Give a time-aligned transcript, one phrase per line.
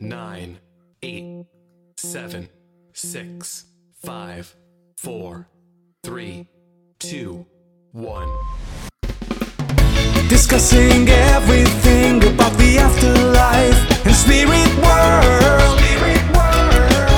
[0.00, 0.58] nine,
[1.02, 1.46] eight,
[1.96, 2.48] seven,
[2.92, 3.66] six,
[4.04, 4.54] five,
[4.96, 5.48] four,
[6.02, 6.48] three,
[6.98, 7.46] two,
[7.92, 8.28] one.
[10.28, 15.78] Discussing everything about the afterlife and spirit world.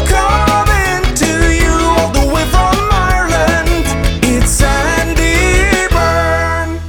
[0.09, 3.87] Coming to you all the way from Ireland.
[4.23, 6.81] It's Sandie Byrne.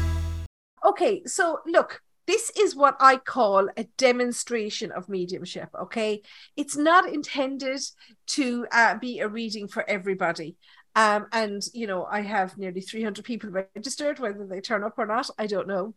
[0.86, 5.70] Okay, so look, this is what I call a demonstration of mediumship.
[5.84, 6.22] Okay,
[6.56, 7.82] it's not intended
[8.28, 10.58] to uh, be a reading for everybody.
[10.96, 14.20] Um, and you know, I have nearly 300 people registered.
[14.20, 15.94] Whether they turn up or not, I don't know.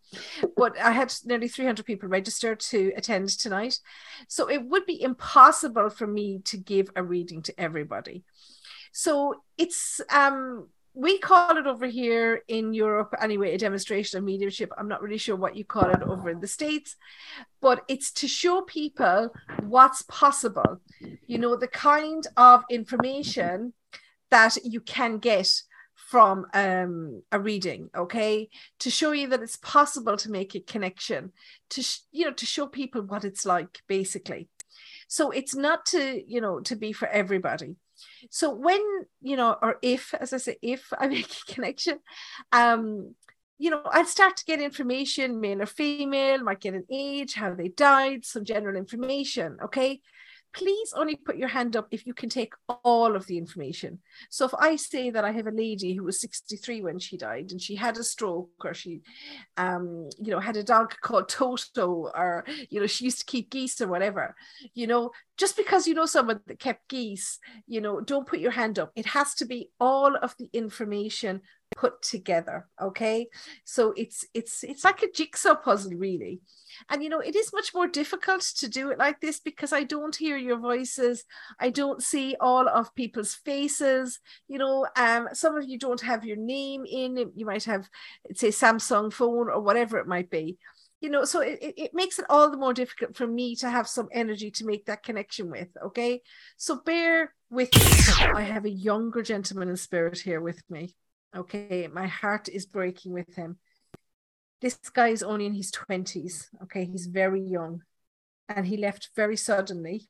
[0.56, 3.78] But I had nearly 300 people registered to attend tonight,
[4.28, 8.24] so it would be impossible for me to give a reading to everybody.
[8.92, 14.72] So it's um we call it over here in Europe anyway a demonstration of mediumship.
[14.76, 16.96] I'm not really sure what you call it over in the States,
[17.60, 19.32] but it's to show people
[19.62, 20.80] what's possible.
[21.26, 23.72] You know, the kind of information
[24.30, 25.62] that you can get
[26.10, 28.48] from um, a reading okay
[28.80, 31.30] to show you that it's possible to make a connection
[31.68, 34.48] to sh- you know to show people what it's like basically
[35.06, 37.76] so it's not to you know to be for everybody
[38.30, 38.80] so when
[39.22, 41.98] you know or if as i say if i make a connection
[42.52, 43.14] um
[43.58, 47.54] you know i'd start to get information male or female might get an age how
[47.54, 50.00] they died some general information okay
[50.52, 54.00] please only put your hand up if you can take all of the information.
[54.30, 57.50] So if I say that I have a lady who was 63 when she died
[57.50, 59.02] and she had a stroke or she
[59.56, 63.50] um you know had a dog called Toto or you know she used to keep
[63.50, 64.34] geese or whatever,
[64.74, 68.50] you know, just because you know someone that kept geese, you know, don't put your
[68.50, 68.90] hand up.
[68.96, 71.42] It has to be all of the information
[71.76, 73.28] put together, okay?
[73.64, 76.40] So it's it's it's like a jigsaw puzzle really.
[76.88, 79.82] And you know it is much more difficult to do it like this because i
[79.82, 81.24] don't hear your voices.
[81.58, 84.18] I don't see all of people's faces.
[84.48, 87.88] You know um some of you don't have your name in you might have
[88.34, 90.58] say samsung phone or whatever it might be.
[91.00, 93.88] You know so it, it makes it all the more difficult for me to have
[93.88, 96.22] some energy to make that connection with okay?
[96.56, 98.32] So bear with me.
[98.34, 100.94] I have a younger gentleman in spirit here with me
[101.34, 103.58] okay my heart is breaking with him
[104.60, 106.48] this guy is only in his 20s.
[106.64, 107.82] Okay, he's very young
[108.48, 110.08] and he left very suddenly.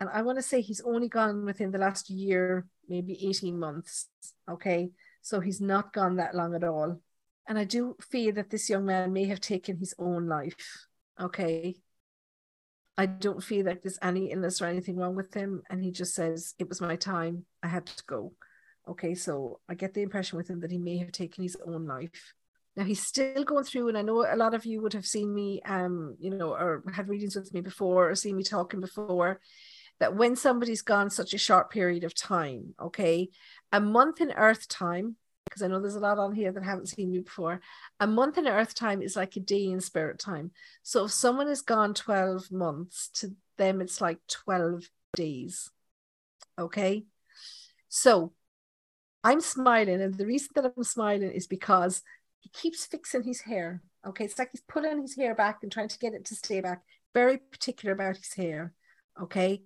[0.00, 4.08] And I want to say he's only gone within the last year, maybe 18 months.
[4.50, 4.90] Okay,
[5.22, 7.00] so he's not gone that long at all.
[7.46, 10.86] And I do feel that this young man may have taken his own life.
[11.20, 11.76] Okay.
[12.96, 15.62] I don't feel like there's any illness or anything wrong with him.
[15.70, 17.44] And he just says, It was my time.
[17.62, 18.32] I had to go.
[18.88, 21.86] Okay, so I get the impression with him that he may have taken his own
[21.86, 22.34] life.
[22.76, 25.34] Now he's still going through, and I know a lot of you would have seen
[25.34, 29.40] me, um, you know, or had readings with me before, or seen me talking before.
[29.98, 33.28] That when somebody's gone such a short period of time, okay,
[33.70, 36.88] a month in Earth time, because I know there's a lot on here that haven't
[36.88, 37.60] seen me before.
[37.98, 40.52] A month in Earth time is like a day in spirit time.
[40.82, 45.70] So if someone has gone 12 months, to them it's like 12 days.
[46.58, 47.04] Okay.
[47.88, 48.32] So
[49.22, 52.02] I'm smiling, and the reason that I'm smiling is because
[52.40, 53.82] he keeps fixing his hair.
[54.06, 56.60] Okay, it's like he's pulling his hair back and trying to get it to stay
[56.60, 56.82] back.
[57.12, 58.72] Very particular about his hair.
[59.20, 59.62] Okay,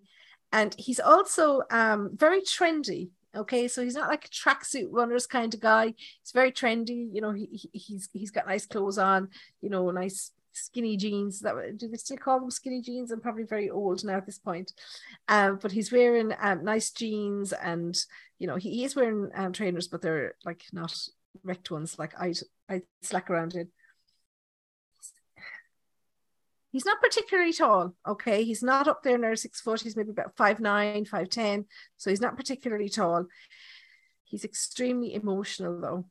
[0.52, 3.10] and he's also um, very trendy.
[3.36, 5.86] Okay, so he's not like a tracksuit runners kind of guy.
[5.86, 7.08] He's very trendy.
[7.12, 9.28] You know, he, he's he's got nice clothes on.
[9.60, 11.40] You know, nice skinny jeans.
[11.40, 13.10] That do they still call them skinny jeans?
[13.10, 14.72] I'm probably very old now at this point.
[15.28, 17.96] Um, but he's wearing um, nice jeans, and
[18.38, 20.96] you know, he, he is wearing um, trainers, but they're like not
[21.42, 21.98] wrecked ones.
[21.98, 22.34] Like I
[22.68, 23.68] I slack around it.
[26.70, 28.42] He's not particularly tall, okay?
[28.42, 29.82] He's not up there near six foot.
[29.82, 31.66] He's maybe about five nine, five ten.
[31.96, 33.26] So he's not particularly tall.
[34.24, 36.06] He's extremely emotional though.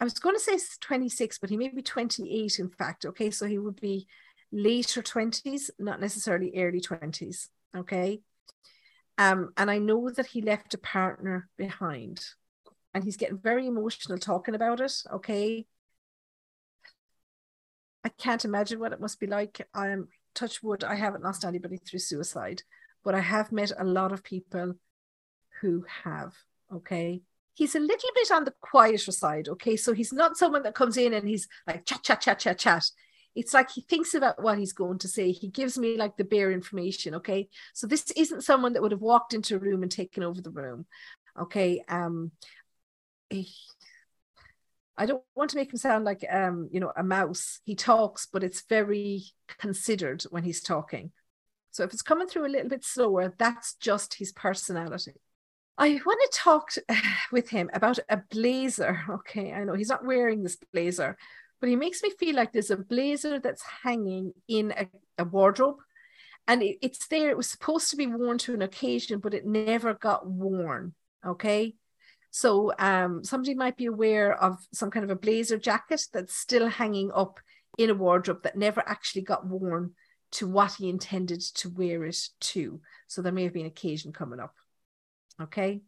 [0.00, 3.04] I was going to say 26, but he may be 28, in fact.
[3.04, 4.06] Okay, so he would be
[4.50, 7.48] later 20s, not necessarily early 20s.
[7.76, 8.20] Okay.
[9.18, 12.24] Um, and I know that he left a partner behind
[12.94, 14.94] and he's getting very emotional talking about it.
[15.12, 15.66] Okay.
[18.02, 19.60] I can't imagine what it must be like.
[19.74, 22.62] I'm touch wood, I haven't lost anybody through suicide,
[23.04, 24.74] but I have met a lot of people
[25.60, 26.32] who have.
[26.72, 27.20] Okay.
[27.60, 29.46] He's a little bit on the quieter side.
[29.46, 29.76] Okay.
[29.76, 32.84] So he's not someone that comes in and he's like chat, chat, chat, chat, chat.
[33.34, 35.30] It's like he thinks about what he's going to say.
[35.30, 37.16] He gives me like the bare information.
[37.16, 37.50] Okay.
[37.74, 40.50] So this isn't someone that would have walked into a room and taken over the
[40.50, 40.86] room.
[41.38, 41.84] Okay.
[41.86, 42.30] Um,
[43.30, 43.44] I
[45.04, 47.60] don't want to make him sound like um, you know, a mouse.
[47.64, 49.24] He talks, but it's very
[49.58, 51.12] considered when he's talking.
[51.72, 55.20] So if it's coming through a little bit slower, that's just his personality.
[55.80, 56.72] I want to talk
[57.32, 59.00] with him about a blazer.
[59.10, 61.16] Okay, I know he's not wearing this blazer,
[61.58, 64.88] but he makes me feel like there's a blazer that's hanging in a,
[65.18, 65.78] a wardrobe
[66.46, 67.30] and it, it's there.
[67.30, 70.94] It was supposed to be worn to an occasion, but it never got worn.
[71.24, 71.74] Okay.
[72.30, 76.68] So um, somebody might be aware of some kind of a blazer jacket that's still
[76.68, 77.40] hanging up
[77.78, 79.92] in a wardrobe that never actually got worn
[80.32, 82.80] to what he intended to wear it to.
[83.08, 84.54] So there may have been occasion coming up.
[85.42, 85.80] Okay.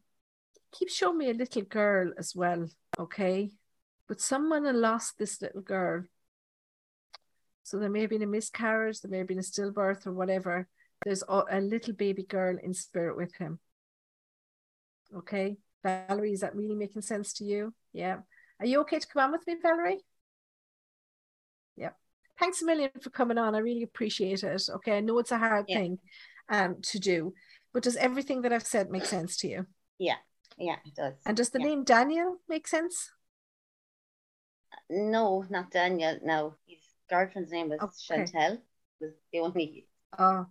[0.72, 2.68] Keep showing me a little girl as well.
[2.98, 3.50] Okay.
[4.08, 6.04] But someone had lost this little girl.
[7.62, 10.68] So there may have been a miscarriage, there may have been a stillbirth or whatever.
[11.04, 13.58] There's a, little baby girl in spirit with him.
[15.16, 15.56] Okay.
[15.82, 17.74] Valerie, is that really making sense to you?
[17.92, 18.18] Yeah.
[18.60, 20.00] Are you okay to come on with me, Valerie?
[21.76, 21.90] Yeah.
[22.38, 23.54] Thanks a million for coming on.
[23.54, 24.62] I really appreciate it.
[24.76, 24.96] Okay.
[24.96, 25.78] I know it's a hard Yeah.
[25.78, 25.98] thing
[26.48, 27.34] um, to do,
[27.72, 29.66] but does everything that I've said make sense to you?
[29.98, 30.16] Yeah,
[30.58, 31.14] yeah, it does.
[31.26, 31.66] And does the Yeah.
[31.66, 33.10] name Daniel make sense?
[34.88, 36.20] No, not Daniel.
[36.22, 36.78] No, his
[37.10, 37.98] girlfriend's name was Okay.
[38.08, 38.60] Chantel.
[39.00, 39.88] Was the only
[40.18, 40.46] Oh,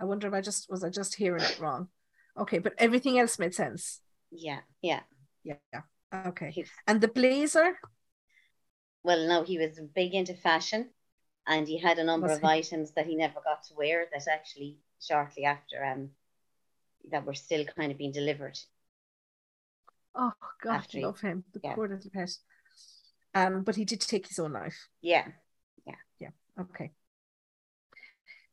[0.00, 1.88] I wonder if I just was I just hearing it wrong.
[2.36, 4.00] Okay, but everything else made sense.
[4.30, 5.00] yeah, yeah.
[5.44, 5.54] Yeah.
[6.12, 6.50] Okay.
[6.50, 7.78] He, And the blazer?
[9.02, 10.90] well, no, he was big into fashion,
[11.46, 12.46] and he had a number Was of he?
[12.48, 14.06] items that he never got to wear.
[14.12, 16.10] That actually, shortly after, um,
[17.10, 18.58] that were still kind of being delivered.
[20.14, 21.44] Oh God, After he- love him.
[21.52, 21.74] The yeah.
[21.74, 22.30] poor little pet.
[23.34, 24.88] Um, but he did take his own life.
[25.02, 25.26] Yeah,
[25.86, 26.28] yeah, yeah,
[26.60, 26.92] Okay.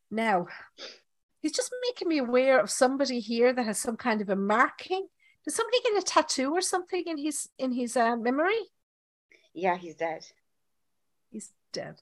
[0.09, 0.47] Now,
[1.41, 5.07] he's just making me aware of somebody here that has some kind of a marking.
[5.45, 8.59] Did somebody get a tattoo or something in his in his uh, memory?
[9.53, 10.25] yeah, he's dead.
[11.29, 12.01] He's dead.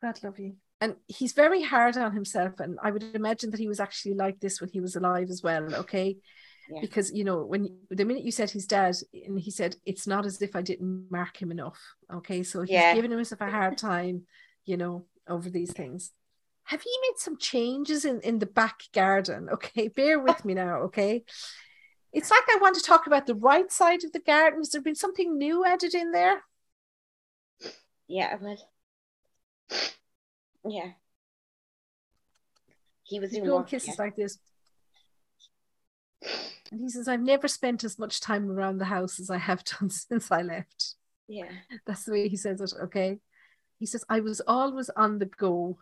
[0.00, 0.56] God love you.
[0.84, 4.38] And he's very hard on himself, and I would imagine that he was actually like
[4.40, 5.74] this when he was alive as well.
[5.76, 6.18] Okay,
[6.68, 6.82] Yeah.
[6.82, 10.26] because you know when the minute you said he's dead, and he said it's not
[10.26, 11.80] as if I didn't mark him enough.
[12.12, 12.94] Okay, so he's Yeah.
[12.96, 14.26] giving himself a hard time,
[14.66, 16.12] you know, over these things.
[16.64, 19.48] Have you made some changes in in the back garden?
[19.50, 20.82] Okay, bear with me now.
[20.82, 21.24] Okay,
[22.12, 24.60] it's like I want to talk about the right side of the garden.
[24.60, 26.42] Has there been something new added in there?
[28.06, 28.58] Yeah, well,
[30.66, 30.92] yeah.
[33.04, 34.04] He was doing kisses yeah.
[34.04, 34.38] like this.
[36.72, 39.62] And he says, I've never spent as much time around the house as I have
[39.80, 40.94] done since I left.
[41.28, 41.50] yeah.
[41.86, 42.72] That's the way he says it.
[42.84, 43.18] Okay.
[43.78, 45.78] He says, I was always on the go.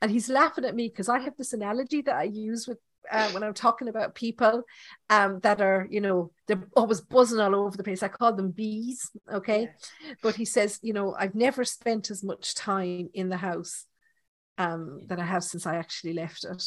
[0.00, 2.78] And he's laughing at me because I have this analogy that I use with
[3.10, 4.62] uh, when I'm talking about people
[5.10, 8.02] um, that are, you know, they're always buzzing all over the place.
[8.02, 9.10] I call them bees.
[9.32, 9.70] Okay.
[10.22, 13.86] But he says, you know, I've never spent as much time in the house
[14.58, 16.62] um, that I have since I actually left it.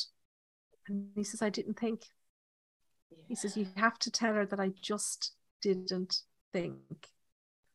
[0.87, 2.03] And he says, I didn't think.
[3.27, 6.21] He says, You have to tell her that I just didn't
[6.53, 6.77] think.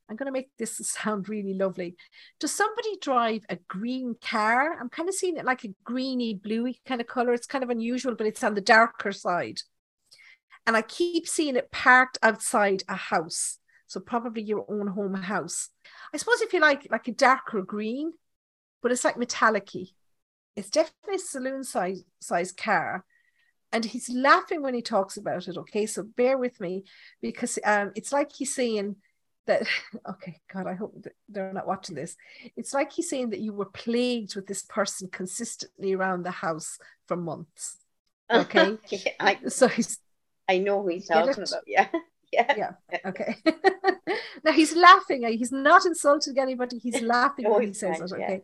[0.09, 1.97] I'm going to make this sound really lovely.
[2.41, 4.77] Does somebody drive a green car?
[4.81, 7.33] I'm kind of seeing it like a greeny, bluey kind of color.
[7.33, 9.61] It's kind of unusual, but it's on the darker side.
[10.67, 13.59] And I keep seeing it parked outside a house.
[13.87, 15.71] So probably your own home house.
[16.15, 18.13] I suppose if you like like a darker green,
[18.83, 19.87] but it's like metallic-y.
[20.57, 23.05] It's definitely a saloon size size car
[23.73, 26.85] and he's laughing when he talks about it okay so bear with me
[27.21, 28.97] because um it's like he's saying
[29.47, 29.63] that
[30.09, 30.95] okay god i hope
[31.29, 32.17] they're not watching this
[32.57, 36.79] it's like he's saying that you were plagued with this person consistently around the house
[37.07, 37.77] for months
[38.33, 38.77] Okay.
[38.91, 39.99] Yeah, I, so he's
[40.49, 41.63] I know who he's talking about.
[41.67, 41.89] Yeah.
[42.33, 42.55] Yeah.
[42.57, 43.35] yeah okay
[44.45, 48.21] now he's laughing he's not insulting anybody he's laughing No, when he says fine, it
[48.21, 48.39] yeah.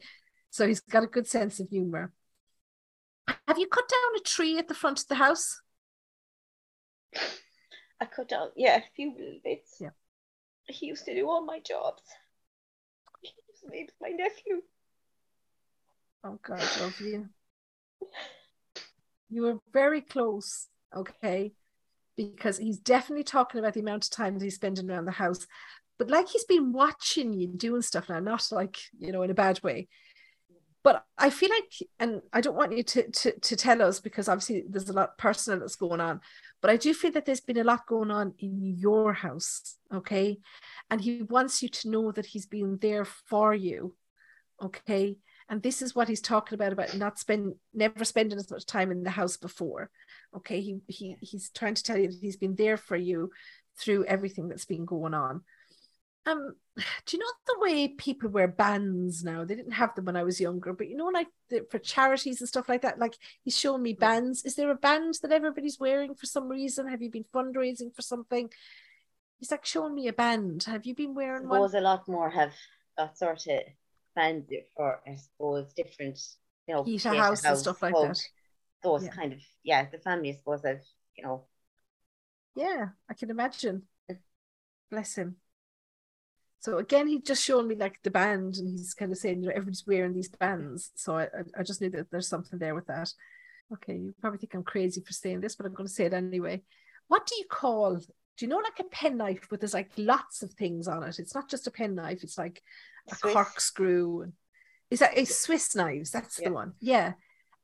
[0.57, 2.13] So he's got a good sense of humor
[3.49, 5.61] have you cut down a tree at the front of the house
[8.01, 9.77] I cut down, yeah, a few little bits.
[9.81, 9.91] Yeah.
[10.67, 12.03] He used to do all my jobs.
[13.23, 14.63] He used to make my nephew.
[16.25, 17.29] Oh God, love you.
[19.29, 21.53] You were very close, okay?
[22.17, 25.47] Because he's definitely talking about the amount of time that he's spending around the house.
[25.99, 29.35] But like he's been watching you doing stuff now, not like, you know, in a
[29.35, 29.89] bad way.
[30.87, 34.28] But I feel like, and I don't want you to to, to tell us because
[34.28, 36.21] obviously there's a lot personal that's going on,
[36.62, 40.38] but I do feel that there's been a lot going on in your house, okay?
[40.88, 43.97] And he wants you to know that he's been there for you,
[44.62, 45.16] okay?
[45.49, 48.90] and this is what he's talking about about not spend never spending as much time
[48.90, 49.90] in the house before
[50.37, 53.31] okay he, he he's trying to tell you that he's been there for you
[53.78, 55.43] through everything that's been going on
[56.26, 56.56] Um,
[57.06, 59.45] do you know the way people wear bands now?
[59.45, 62.40] They didn't have them when I was younger, but you know, like the, for charities
[62.40, 62.99] and stuff like that.
[62.99, 64.45] Like he's showing me bands.
[64.45, 66.88] Is there a band that everybody's wearing for some reason?
[66.88, 68.50] Have you been fundraising for something?
[69.38, 70.64] He's like showing me a band.
[70.64, 71.59] Have you been I wearing one?
[71.59, 72.52] suppose a lot more have
[72.97, 73.61] that sort of
[74.14, 76.18] bands for I suppose different
[76.66, 78.18] you know Pieta House and stuff like that.
[78.83, 79.11] Those Yeah.
[79.11, 80.80] kind of yeah, the family I suppose have
[81.16, 81.45] you know
[82.54, 83.87] Yeah, I can imagine.
[84.90, 85.37] Bless him.
[86.61, 89.47] So again, he just shown me like the band, and he's kind of saying, you
[89.49, 90.91] know, everybody's wearing these bands.
[90.97, 93.13] So I, I- just knew that there's something there with that.
[93.73, 96.15] Okay, you probably think I'm crazy for saying this, but I'm going to say it
[96.15, 96.63] anyway.
[97.09, 97.97] What do you call?
[97.97, 98.05] Do
[98.45, 101.19] you know like a penknife, but there's like lots of things on it?
[101.19, 102.63] It's not just a penknife; it's like
[103.11, 103.33] a Swiss.
[103.33, 104.33] corkscrew.
[104.91, 106.11] Is that a Swiss knives?
[106.11, 106.49] That's Yeah.
[106.49, 106.73] the one.
[106.81, 107.13] Yeah.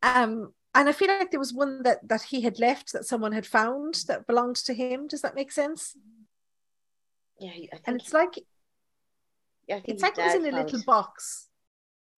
[0.02, 3.32] Um, and I feel like there was one that that he had left that someone
[3.32, 5.06] had found that belonged to him.
[5.08, 5.96] Does that make sense?
[7.40, 7.52] yeah
[7.86, 8.38] And it's like
[9.76, 11.48] yeah, it's like it was in a little box.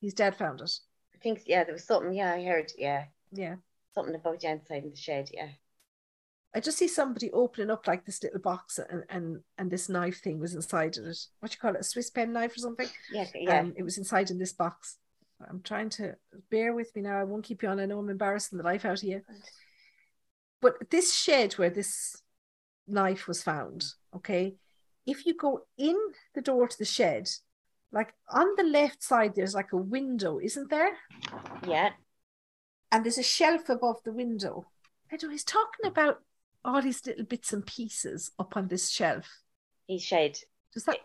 [0.00, 0.70] His dad found it.
[1.14, 3.56] I think yeah there was something yeah I heard yeah Yeah.
[3.94, 5.49] something about the inside in the shed yeah
[6.54, 10.20] I just see somebody opening up like this little box and and and this knife
[10.23, 11.18] thing was inside of it.
[11.40, 11.80] What do you call it?
[11.80, 12.88] A Swiss pen knife or something?
[13.11, 14.99] yeah yeah Um, it was inside in this box.
[15.49, 16.14] I'm trying to
[16.50, 17.18] bear with me now.
[17.18, 17.80] I won't keep you on.
[17.80, 19.23] I know I'm embarrassing the life out of you.
[20.61, 22.23] But this shed where this
[22.87, 23.84] knife was found,
[24.14, 24.54] okay,
[25.06, 25.96] if you go in
[26.34, 27.28] the door to the shed,
[27.92, 30.96] like on the left side, there's like a window, isn't there?
[31.66, 31.90] yeah
[32.92, 34.66] And there's a shelf above the window.
[35.12, 36.23] I know he's talking about
[36.64, 39.26] all these little bits and pieces up on this shelf.
[39.87, 40.38] he's shed
[40.73, 40.99] Does that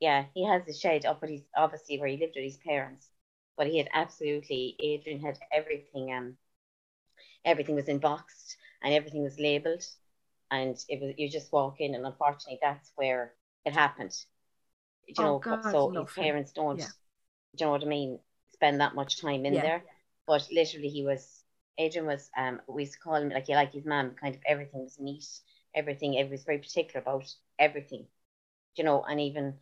[0.00, 3.08] yeah, he has the shed up at his obviously where he lived with his parents.
[3.56, 6.36] But he had absolutely Adrian had everything um
[7.44, 9.84] everything was in boxed and everything was labeled
[10.50, 13.34] and it was you just walk in and unfortunately that's where
[13.68, 14.12] it happened.
[15.08, 16.88] Do Oh, You know, God, so love his parents don't Yeah.
[17.58, 18.20] you know what I mean,
[18.52, 19.62] spend that much time in Yeah.
[19.62, 19.84] there.
[20.26, 21.44] But literally he was
[21.78, 24.42] Adrian was um we used to call him like he like his mum, kind of
[24.46, 25.26] everything was neat,
[25.74, 28.06] everything, it was very particular about everything.
[28.76, 29.58] You know, and even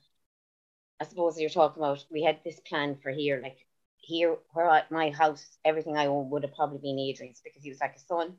[1.00, 4.84] I suppose you're talking about we had this plan for here, like here where I,
[4.90, 8.00] my house, everything I own would have probably been Adrian's because he was like a
[8.00, 8.36] son.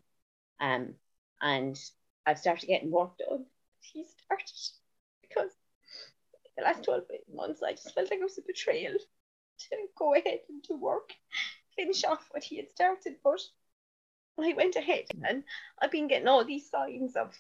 [0.60, 0.96] Um,
[1.42, 1.80] and
[2.26, 3.46] I've started getting work done.
[3.82, 4.52] He started
[5.28, 5.52] because
[6.58, 7.04] the last 12
[7.34, 11.12] months I just felt like it was a betrayal to go ahead and do work,
[11.76, 13.16] finish off what he had started.
[13.24, 13.42] But
[14.40, 15.44] I went ahead and
[15.82, 17.34] I've been getting all these signs of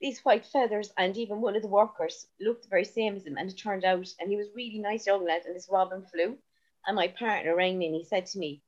[0.00, 3.36] these white feathers, and even one of the workers looked the very same as him.
[3.36, 6.38] And it turned out, and he was really nice young lad, and this robin flew.
[6.86, 8.62] And my partner rang me and he said to me,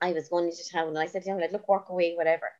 [0.00, 2.50] I was going into town, and I said to him, look, work away, whatever.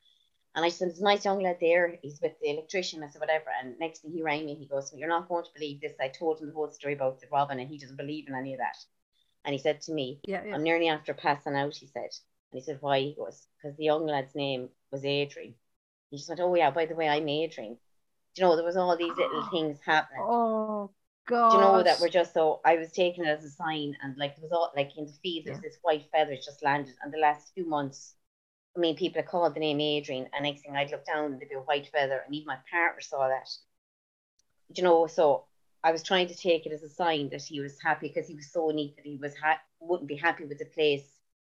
[0.56, 1.96] And I said, There's a nice young lad there.
[2.02, 3.04] He's with the electrician.
[3.04, 3.50] I said, Whatever.
[3.62, 5.92] And next thing he rang me, he goes, You're not going to believe this.
[6.00, 8.54] I told him the whole story about the robin, and he doesn't believe in any
[8.54, 8.76] of that.
[9.44, 10.54] And he said to me, yeah, yeah.
[10.54, 12.10] I'm nearly after passing out, he said.
[12.50, 12.98] And he said, Why?
[13.00, 15.54] He goes, Because the young lad's name was Adrian.
[16.10, 17.76] He just went, Oh, yeah, by the way, I'm Adrian.
[18.34, 20.22] Do you know, there was all these little things happening.
[20.24, 20.90] Oh
[21.26, 21.50] god.
[21.50, 24.16] Do you know that were just so I was taking it as a sign and
[24.16, 27.12] like it was all like in the field there's this white feathers just landed and
[27.12, 28.14] the last few months
[28.76, 31.40] I mean people had called the name Adrian and next thing I'd look down and
[31.40, 33.48] there'd be a white feather and even my partner saw that.
[34.72, 35.44] Do you know, so
[35.82, 38.34] I was trying to take it as a sign that he was happy because he
[38.34, 41.04] was so neat that he was ha- wouldn't be happy with the place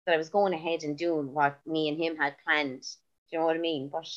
[0.05, 2.81] that I was going ahead and doing what me and him had planned.
[2.81, 2.87] Do
[3.31, 3.89] you know what I mean?
[3.89, 4.07] But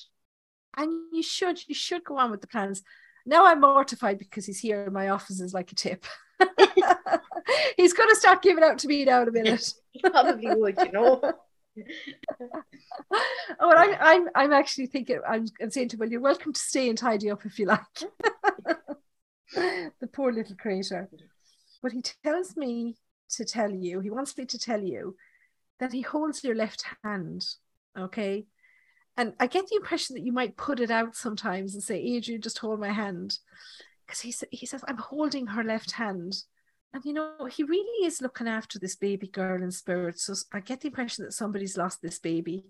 [0.76, 2.83] and you should you should go on with the plans.
[3.25, 6.04] Now I'm mortified because he's here in my office as like a tip.
[7.76, 9.73] he's gonna start giving out to me now in a minute.
[9.92, 11.21] he probably would, you know.
[13.61, 16.89] oh, I'm I'm I'm actually thinking I'm, I'm saying to Will, you're welcome to stay
[16.89, 17.81] and tidy up if you like.
[19.55, 21.09] the poor little creature.
[21.83, 22.97] But he tells me
[23.31, 25.17] to tell you, he wants me to tell you
[25.79, 27.47] that he holds your left hand.
[27.99, 28.47] Okay.
[29.17, 32.41] And I get the impression that you might put it out sometimes and say, Adrian,
[32.41, 33.39] just hold my hand.
[34.07, 36.35] Because he, he says, I'm holding her left hand.
[36.92, 40.18] And you know, he really is looking after this baby girl in spirit.
[40.18, 42.64] So I get the impression that somebody's lost this baby.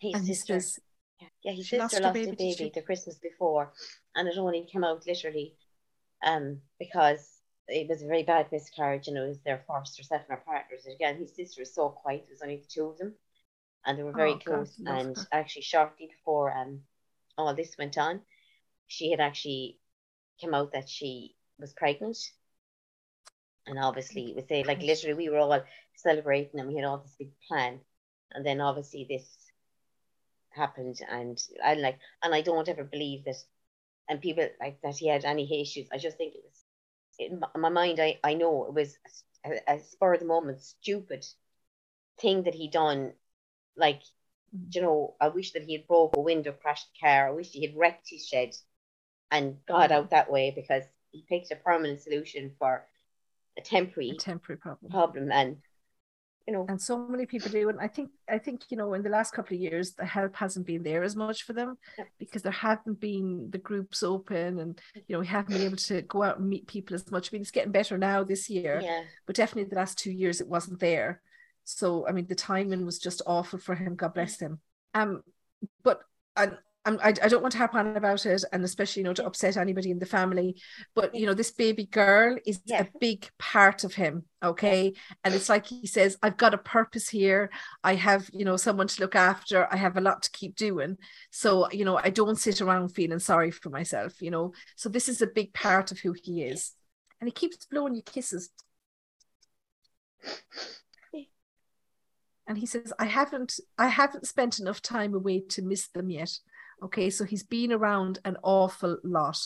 [0.00, 0.54] His and he sister.
[0.54, 0.80] says,
[1.42, 2.70] Yeah, his sister lost lost, baby, baby, she?
[2.74, 3.72] the Christmas before,
[4.14, 5.54] and it only came out literally
[6.24, 10.34] um, because it was a very bad miscarriage and it was their first or second
[10.34, 10.86] or partners.
[10.86, 13.14] Again, his sister was so quiet, it was only the two of them,
[13.84, 14.74] and they were very Oh, close.
[14.80, 15.26] love and her.
[15.32, 16.80] actually, shortly before um,
[17.36, 18.20] all this went on,
[18.86, 19.78] she had actually
[20.40, 22.16] come out that she was pregnant.
[23.68, 25.62] And obviously, it was say like literally, we were all
[25.94, 27.80] celebrating and we had all this big plan.
[28.32, 29.26] And then obviously, this
[30.50, 33.36] happened and I like and I don't ever believe that
[34.08, 35.88] and people like that he had any issues.
[35.92, 36.64] I just think it was
[37.18, 38.96] in my- mind, I, I know it was
[39.44, 41.26] a, a spur of the moment, stupid
[42.20, 43.12] thing that he done.
[43.76, 44.02] Like,
[44.56, 44.74] mm.
[44.74, 47.28] you know, I wish that he had broke a window, crashed the car.
[47.28, 48.56] I wish he had wrecked his shed
[49.30, 49.94] and got mm.
[49.94, 52.86] out that way because he picked a permanent solution for
[53.58, 54.90] a temporary A temporary problem.
[54.90, 55.30] problem.
[55.32, 55.56] And,
[56.46, 59.02] you know, and so many people do and i think i think you know in
[59.02, 62.04] the last couple of years the help hasn't been there as much for them Yeah.
[62.18, 66.00] because there haven't been the groups open and you know we haven't been able to
[66.02, 68.80] go out and meet people as much i mean it's getting better now this year
[68.82, 71.20] yeah, but definitely the last two years it wasn't there
[71.64, 74.58] so i mean the timing was just awful for him god bless him
[74.94, 75.22] um
[75.82, 76.00] but
[76.34, 76.52] I,
[76.88, 79.26] I'm, I, I don't want to harp on about it and especially you know to
[79.26, 80.56] upset anybody in the family
[80.94, 82.82] but you know this baby girl is Yeah.
[82.84, 84.94] a big part of him okay?
[85.24, 87.50] And it's like he says i've got a purpose here.
[87.84, 89.68] I have you know someone to look after.
[89.70, 90.96] I have a lot to keep doing.
[91.30, 94.52] So you know i don't sit around feeling sorry for myself you know?
[94.76, 96.72] So this is a big part of who he is.
[97.20, 98.48] And he keeps blowing you kisses.
[102.46, 106.30] And he says i haven't i haven't spent enough time away to miss them yet
[106.82, 109.38] okay so he's been around an awful lot.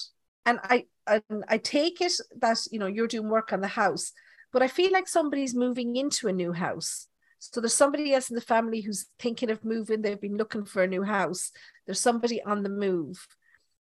[0.45, 4.13] And i and i take it that you know you're doing work on the house
[4.53, 7.09] but i feel like somebody's moving into a new house.
[7.39, 10.01] So there's somebody else in the family who's thinking of moving.
[10.01, 11.51] They've been looking for a new house.
[11.87, 13.27] There's somebody on the move.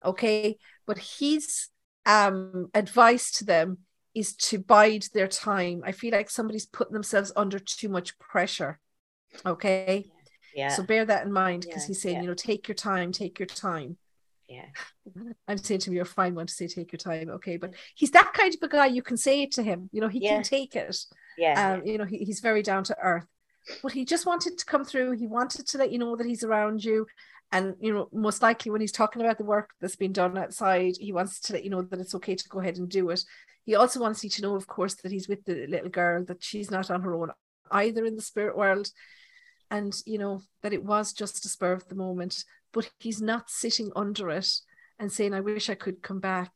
[0.04, 1.68] Okay but his
[2.06, 3.78] um advice to them
[4.14, 5.82] is to bide their time.
[5.84, 8.78] I feel like somebody's putting themselves under too much pressure.
[9.46, 10.06] Okay
[10.54, 12.22] yeah, so bear that in mind because Yeah, he's saying yeah.
[12.22, 13.96] you know take your time take your time.
[14.48, 14.66] Yeah,
[15.48, 17.72] i'm saying to him you're a fine one to say take your time okay but
[17.94, 20.20] he's that kind of a guy you can say it to him you know he
[20.20, 20.34] Yeah.
[20.34, 20.96] can take it.
[21.38, 23.26] Yeah, um you know he, he's very down to earth
[23.82, 26.44] but he just wanted to come through he wanted to let you know that he's
[26.44, 27.06] around you
[27.52, 30.94] and you know most likely when he's talking about the work that's been done outside
[30.98, 33.22] he wants to let you know that it's okay to go ahead and do it.
[33.64, 36.42] He also wants you to know of course that he's with the little girl that
[36.42, 37.30] she's not on her own
[37.70, 38.90] either in the spirit world
[39.72, 43.50] and you know that it was just a spur of the moment but he's not
[43.50, 44.48] sitting under it
[45.00, 46.52] and saying i wish i could come back.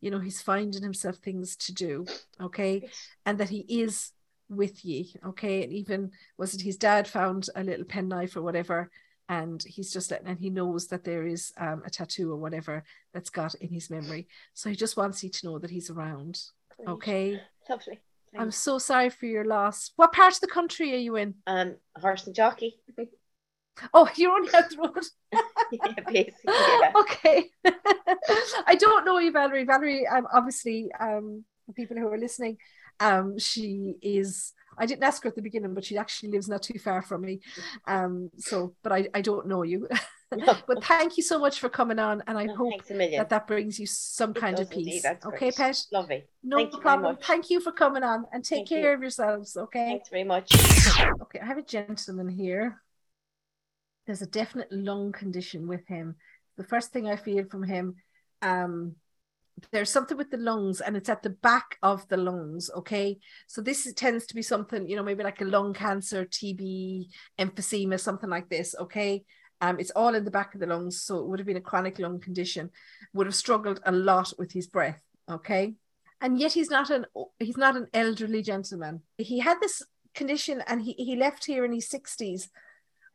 [0.00, 2.06] You know he's finding himself things to do
[2.40, 2.88] okay?
[3.26, 4.12] And that he is
[4.48, 5.64] with ye okay?
[5.64, 8.90] And even was it his dad found a little penknife or whatever
[9.28, 12.84] and he's just letting and he knows that there is um, a tattoo or whatever
[13.12, 14.28] that's got in his memory.
[14.54, 16.40] So he just wants you to know that he's around
[16.86, 17.40] okay?
[17.68, 17.98] Lovely.
[18.36, 21.76] I'm so sorry for your loss what part of the country are you in um
[21.96, 22.76] Horse and Jockey.
[23.94, 25.04] oh you're on the road
[25.72, 26.92] yeah, basically, yeah.
[26.96, 27.50] okay.
[28.66, 29.64] I don't know you, Valerie.
[29.64, 32.56] Valerie, um, obviously, um, for people who are listening,
[33.00, 34.52] um, she is.
[34.80, 37.22] I didn't ask her at the beginning, but she actually lives not too far from
[37.22, 37.40] me.
[37.86, 39.88] Um, so, but I, I don't know you.
[40.66, 43.18] but thank you so much for coming on, and I No, hope a million.
[43.18, 45.04] that that brings you some It kind of peace.
[45.24, 45.50] Okay.
[45.50, 45.82] Pet.
[45.90, 46.24] Lovely.
[46.42, 47.14] No Thank you problem.
[47.14, 47.24] much.
[47.24, 48.76] Thank you for coming on, and take Thank you.
[48.78, 49.56] care of yourselves.
[49.56, 49.86] Okay.
[49.86, 50.52] Thanks very much.
[51.22, 52.82] Okay, I have a gentleman here.
[54.06, 56.16] There's a definite lung condition with him.
[56.56, 57.96] The first thing I feel from him,
[58.42, 58.96] um,
[59.72, 62.70] there's something with the lungs, and it's at the back of the lungs.
[62.76, 66.26] Okay, so this is, tends to be something, you know, maybe like a lung cancer,
[66.26, 67.06] TB,
[67.38, 68.74] emphysema, something like this.
[68.78, 69.24] Okay,
[69.60, 71.60] um, it's all in the back of the lungs, so it would have been a
[71.60, 72.70] chronic lung condition.
[73.14, 75.00] Would have struggled a lot with his breath.
[75.30, 75.74] Okay,
[76.20, 77.06] and yet he's not an
[77.38, 79.02] he's not an elderly gentleman.
[79.16, 79.82] He had this
[80.14, 82.48] condition and he, he left here in his 60s.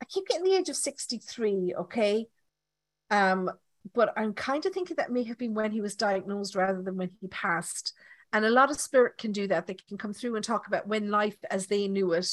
[0.02, 2.28] I keep getting the age of 63, okay?
[3.12, 3.52] Um,
[3.94, 6.98] but I'm kind of thinking that may have been when he was diagnosed rather than
[6.98, 7.94] when he passed.
[8.32, 9.68] And a lot of spirit can do that.
[9.68, 12.28] They can come through and talk about when life as they knew it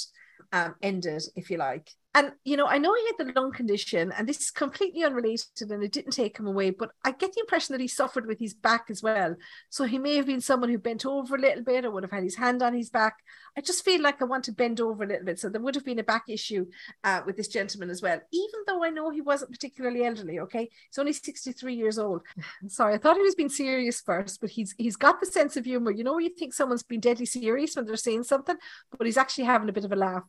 [0.53, 1.90] um, ended, if you like.
[2.12, 5.70] And, you know, I know he had the lung condition, and this is completely unrelated
[5.70, 8.40] and it didn't take him away, but I get the impression that he suffered with
[8.40, 9.37] his back as well.
[9.68, 12.11] So he may have been someone who bent over a little bit or would have
[12.11, 13.18] had his hand on his back.
[13.57, 15.38] I just feel like I want to bend over a little bit.
[15.38, 16.66] So there would have been a back issue
[17.05, 20.40] uh, with this gentleman as well, even though I know he wasn't particularly elderly.
[20.40, 22.23] Okay, he's only 63 years old.
[22.66, 25.64] Sorry, I thought he was being serious first, but he's he's got the sense of
[25.64, 25.92] humor.
[25.92, 28.57] You know, you think someone's been deadly serious when they're saying something,
[28.96, 30.25] but he's actually having a bit of a laugh.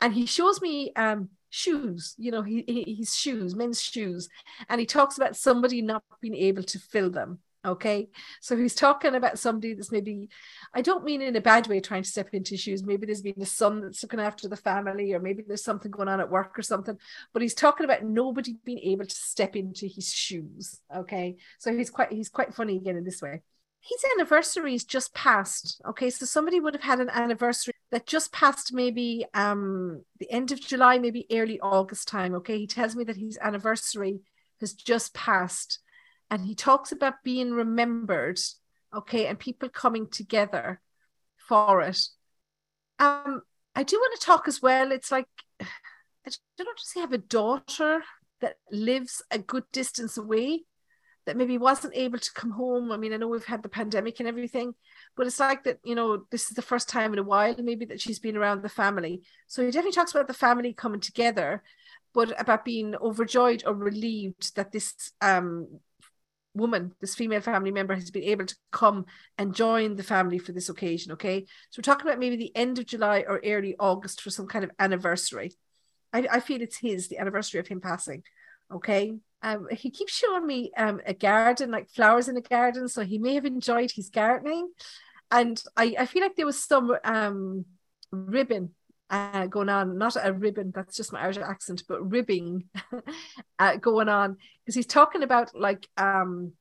[0.00, 1.17] And he shows me um
[1.50, 4.28] shoes, you know, he, he his shoes, men's shoes,
[4.68, 7.38] and he talks about somebody not being able to fill them.
[7.64, 8.08] Okay,
[8.40, 10.28] so he's talking about somebody that's maybe,
[10.72, 12.84] I don't mean in a bad way trying to step into shoes.
[12.84, 16.08] Maybe there's been a son that's looking after the family, or maybe there's something going
[16.08, 16.96] on at work or something.
[17.32, 20.80] But he's talking about nobody being able to step into his shoes.
[20.94, 23.42] Okay, so he's quite he's quite funny again in this way.
[23.80, 25.80] His anniversary is just passed.
[25.88, 30.52] Okay, so somebody would have had an anniversary that just passed maybe um the end
[30.52, 32.34] of July, maybe early August time.
[32.36, 34.20] Okay, he tells me that his anniversary
[34.60, 35.80] has just passed
[36.30, 38.38] and he talks about being remembered
[38.94, 40.80] okay, and people coming together
[41.36, 42.00] for it.
[42.98, 43.42] Um,
[43.74, 44.92] I do want to talk as well.
[44.92, 45.28] It's like
[45.60, 48.02] I don't know, he have a daughter
[48.40, 50.64] that lives a good distance away
[51.28, 52.90] that maybe wasn't able to come home?
[52.90, 54.74] I mean, I know we've had the pandemic and everything,
[55.14, 57.84] but it's like that, you know, this is the first time in a while maybe
[57.84, 59.20] that she's been around the family.
[59.46, 61.62] So he definitely talks about the family coming together,
[62.14, 65.80] but about being overjoyed or relieved that this um
[66.54, 69.04] woman, this female family member, has been able to come
[69.36, 71.12] and join the family for this occasion.
[71.12, 71.44] Okay.
[71.70, 74.64] So we're talking about maybe the end of July or early August for some kind
[74.64, 75.52] of anniversary.
[76.12, 78.22] I, I feel it's his, the anniversary of him passing.
[78.72, 79.18] Okay.
[79.42, 82.88] Um, he keeps showing me um a garden, like flowers in a garden.
[82.88, 84.70] So he may have enjoyed his gardening.
[85.30, 87.64] And I, I feel like there was some um
[88.10, 88.70] ribbon
[89.10, 92.64] uh, going on, not a ribbon, that's just my Irish accent, but ribbing
[93.58, 96.52] uh, going on because he's talking about like um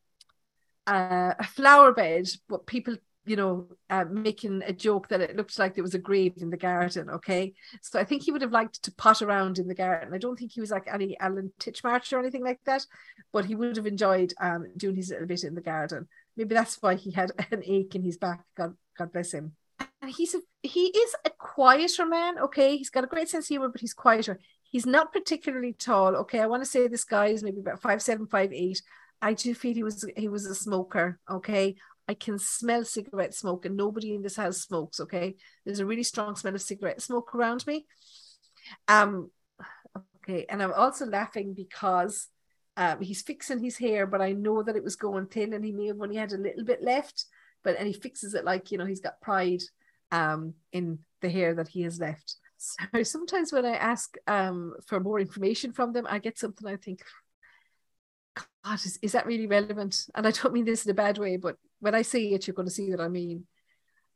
[0.88, 2.96] uh, a flower bed, but people,
[3.28, 6.50] you know, uh, making a joke that it looked like there was a grave in
[6.50, 7.10] the garden.
[7.10, 10.14] Okay, so I think he would have liked to pot around in the garden.
[10.14, 12.86] I don't think he was like any Alan Titchmarsh or anything like that,
[13.32, 16.08] but he would have enjoyed um doing his little bit in the garden.
[16.36, 18.44] Maybe that's why he had an ache in his back.
[18.56, 19.56] God, God bless him
[20.02, 23.50] and he's a he is a quieter man okay he's got a great sense of
[23.50, 27.28] humor but he's quieter he's not particularly tall okay i want to say this guy
[27.28, 28.82] is maybe about five seven five eight
[29.22, 31.76] i do feel he was he was a smoker okay
[32.08, 36.04] i can smell cigarette smoke and nobody in this house smokes okay there's a really
[36.04, 37.86] strong smell of cigarette smoke around me
[38.88, 39.30] um
[40.24, 42.28] okay and i'm also laughing because
[42.76, 45.72] um, he's fixing his hair but i know that it was going thin and he
[45.72, 47.26] may have only had a little bit left
[47.64, 49.62] but and he fixes it like you know he's got pride
[50.12, 52.36] um, in the hair that he has left.
[52.60, 56.76] So sometimes when I ask um, for more information from them, I get something I
[56.76, 57.02] think,
[58.68, 60.08] God, is, is that really relevant?
[60.14, 62.54] And I don't mean this in a bad way, but when I say it, you're
[62.54, 63.46] going to see what I mean.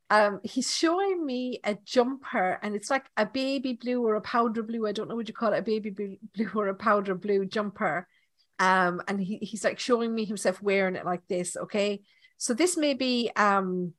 [0.09, 4.61] Um, he's showing me a jumper and it's like a baby blue or a powder
[4.61, 4.85] blue.
[4.85, 8.07] I don't know what you call it, a baby blue or a powder blue jumper.
[8.59, 11.55] Um, and he, he's like showing me himself wearing it like this.
[11.55, 12.01] Okay.
[12.37, 13.93] So this may be um,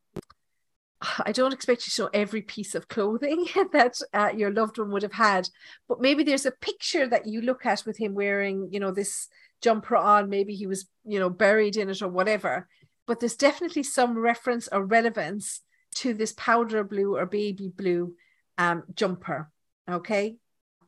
[1.24, 4.90] I don't expect you to show every piece of clothing that uh, your loved one
[4.90, 5.48] would have had,
[5.88, 9.28] but maybe there's a picture that you look at with him wearing, you know, this
[9.62, 10.28] jumper on.
[10.28, 12.68] Maybe he was, you know, buried in it or whatever.
[13.06, 15.60] But there's definitely some reference or relevance
[15.96, 18.14] to this powder blue or baby blue
[18.58, 19.50] um, jumper.
[19.90, 20.36] Okay.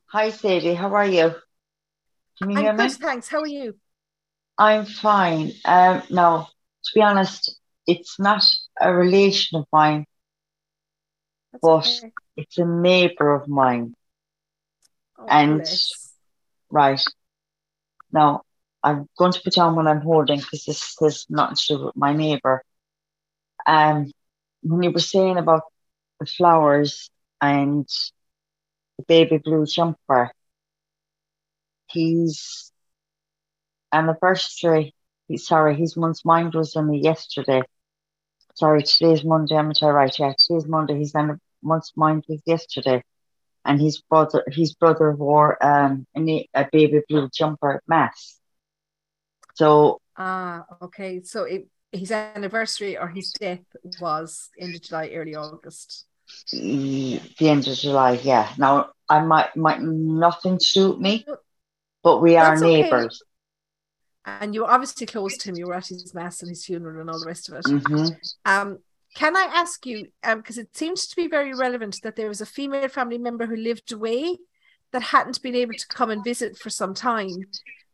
[0.07, 0.75] Hi, Sandie.
[0.75, 1.33] How are you?
[2.39, 2.89] Can you I'm hear good, me?
[2.89, 3.27] thanks.
[3.27, 3.75] How are you?
[4.57, 5.51] I'm fine.
[5.65, 6.47] Um, now,
[6.85, 8.43] to be honest, it's not
[8.79, 10.05] a relation of mine,
[11.51, 12.11] That's but okay.
[12.37, 13.93] it's a neighbor of mine.
[15.17, 16.13] Oh, and- bless.
[16.71, 17.01] Right.
[18.11, 18.43] Now,
[18.85, 21.97] I'm going to put down what I'm holding because this has nothing to do with
[21.97, 22.63] my neighbor.
[23.67, 24.11] Um,
[24.63, 25.63] when you were saying about
[26.19, 27.09] the flowers
[27.41, 27.87] and
[28.97, 30.31] the baby blue jumper,
[31.91, 32.71] his
[33.93, 34.93] anniversary,
[35.37, 37.63] sorry, his month's mind was only yesterday.
[38.55, 40.19] Sorry, today's Monday, am I right?
[40.19, 41.13] Yeah, today's Monday, his
[41.63, 43.03] month's mind was yesterday.
[43.65, 48.39] And his brother, his brother wore um a, a baby blue jumper at mass.
[49.55, 51.21] So Ah, okay.
[51.23, 56.05] So it, his anniversary or his death was end of July, early August.
[56.51, 58.51] the end of July, yeah.
[58.57, 61.25] Now I might might nothing suit me,
[62.03, 62.93] but we are That's okay.
[62.93, 63.23] neighbors.
[64.25, 65.57] And you were obviously close to him.
[65.57, 67.65] You were at his mass and his funeral and all the rest of it.
[67.65, 68.07] hmm
[68.45, 68.79] Um,
[69.15, 72.41] can I ask you, um, because it seems to be very relevant that there was
[72.41, 74.37] a female family member who lived away
[74.91, 77.47] that hadn't been able to come and visit for some time,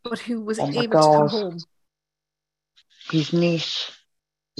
[0.03, 1.59] but who was Oh able to come home.
[3.09, 3.91] His niece,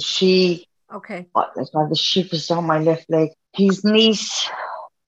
[0.00, 1.26] she Okay.
[1.32, 3.30] what the shivers down my left leg.
[3.54, 4.48] His niece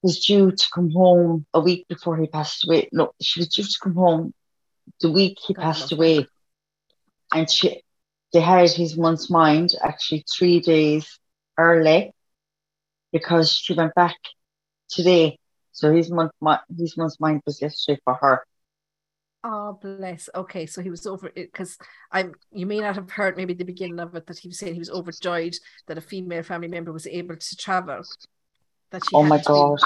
[0.01, 2.89] was due to come home a week before he passed away.
[2.91, 4.33] No, she was due to come home
[5.01, 6.27] the week he God passed away.
[7.33, 7.81] And she
[8.33, 11.19] they had his month's mind actually three days
[11.57, 12.13] early
[13.11, 14.17] because she went back
[14.89, 15.37] today.
[15.71, 16.31] So his month
[16.77, 18.45] his month's mind was yesterday for her.
[19.47, 20.27] Oh, bless.
[20.33, 21.77] Okay, so he was over it because
[22.11, 22.33] I'm.
[22.51, 24.79] You may not have heard maybe the beginning of it that he was saying he
[24.79, 25.55] was overjoyed
[25.85, 28.01] that a female family member was able to travel.
[28.89, 29.79] That she Oh my god.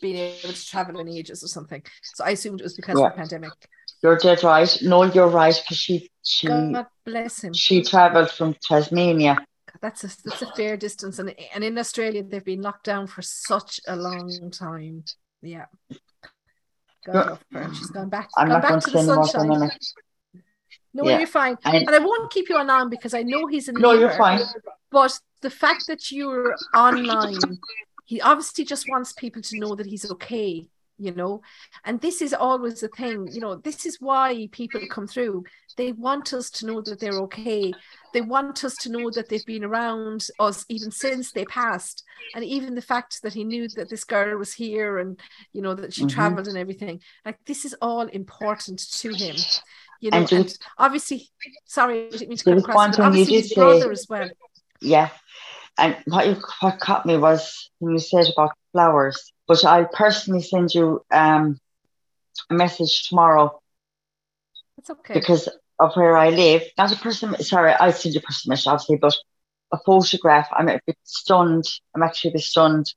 [0.00, 1.82] been able to travel in ages or something.
[2.14, 3.08] So I assumed it was because Yeah.
[3.08, 3.52] of the pandemic.
[4.02, 4.74] You're dead right.
[4.82, 7.52] No, you're right, because she she God bless him.
[7.52, 9.44] she travelled from Tasmania.
[9.82, 13.20] That's a that's a fair distance, and and in Australia they've been locked down for
[13.20, 15.04] such a long time.
[15.42, 15.66] Yeah.
[17.06, 17.24] God Yeah.
[17.30, 17.74] love her.
[17.74, 18.28] She's gone back.
[18.36, 19.70] I'm gone not going back to the say any more for a sunshine.
[20.94, 21.18] No, Yeah.
[21.18, 21.56] you're fine.
[21.64, 24.10] And And I won't keep you on long because I know he's a No, you're
[24.10, 24.40] fine.
[24.90, 27.58] But the fact that you're online,
[28.06, 31.42] he obviously just wants people to know that he's okay, you know.
[31.84, 35.44] And this is always the thing, you know, this is why people come through.
[35.76, 37.72] They want us to know that they're okay.
[38.14, 42.02] They want us to know that they've been around us even since they passed.
[42.34, 45.20] And even the fact that he knew that this girl was here and,
[45.52, 46.10] you know, that she Mhm.
[46.10, 49.36] traveled and everything, like this is all important to him.
[50.00, 51.28] You know, And and, obviously,
[51.64, 54.28] sorry, I didn't mean to cut across, obviously his say- brother as well.
[54.80, 55.10] Yeah.
[55.78, 59.32] And what you what caught me was when you said about flowers.
[59.48, 61.58] But I'll personally send you um
[62.50, 63.60] a message tomorrow
[64.76, 65.14] That's okay.
[65.14, 66.62] because of where I live.
[66.78, 69.14] Not a person sorry, I'll send you a personal message obviously, but
[69.72, 70.48] a photograph.
[70.52, 71.64] I'm a bit stunned.
[71.94, 72.92] I'm actually a bit stunned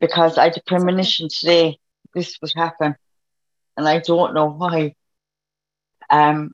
[0.00, 1.78] because I had a premonition today
[2.14, 2.94] this would happen.
[3.76, 4.94] And I don't know why.
[6.10, 6.52] Um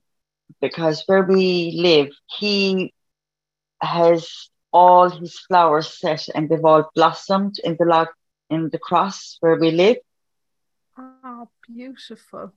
[0.61, 2.93] because where we live, he
[3.81, 8.09] has all his flowers set and they've all blossomed in the log
[8.51, 9.97] in the cross where we live.
[10.99, 12.53] Oh, beautiful.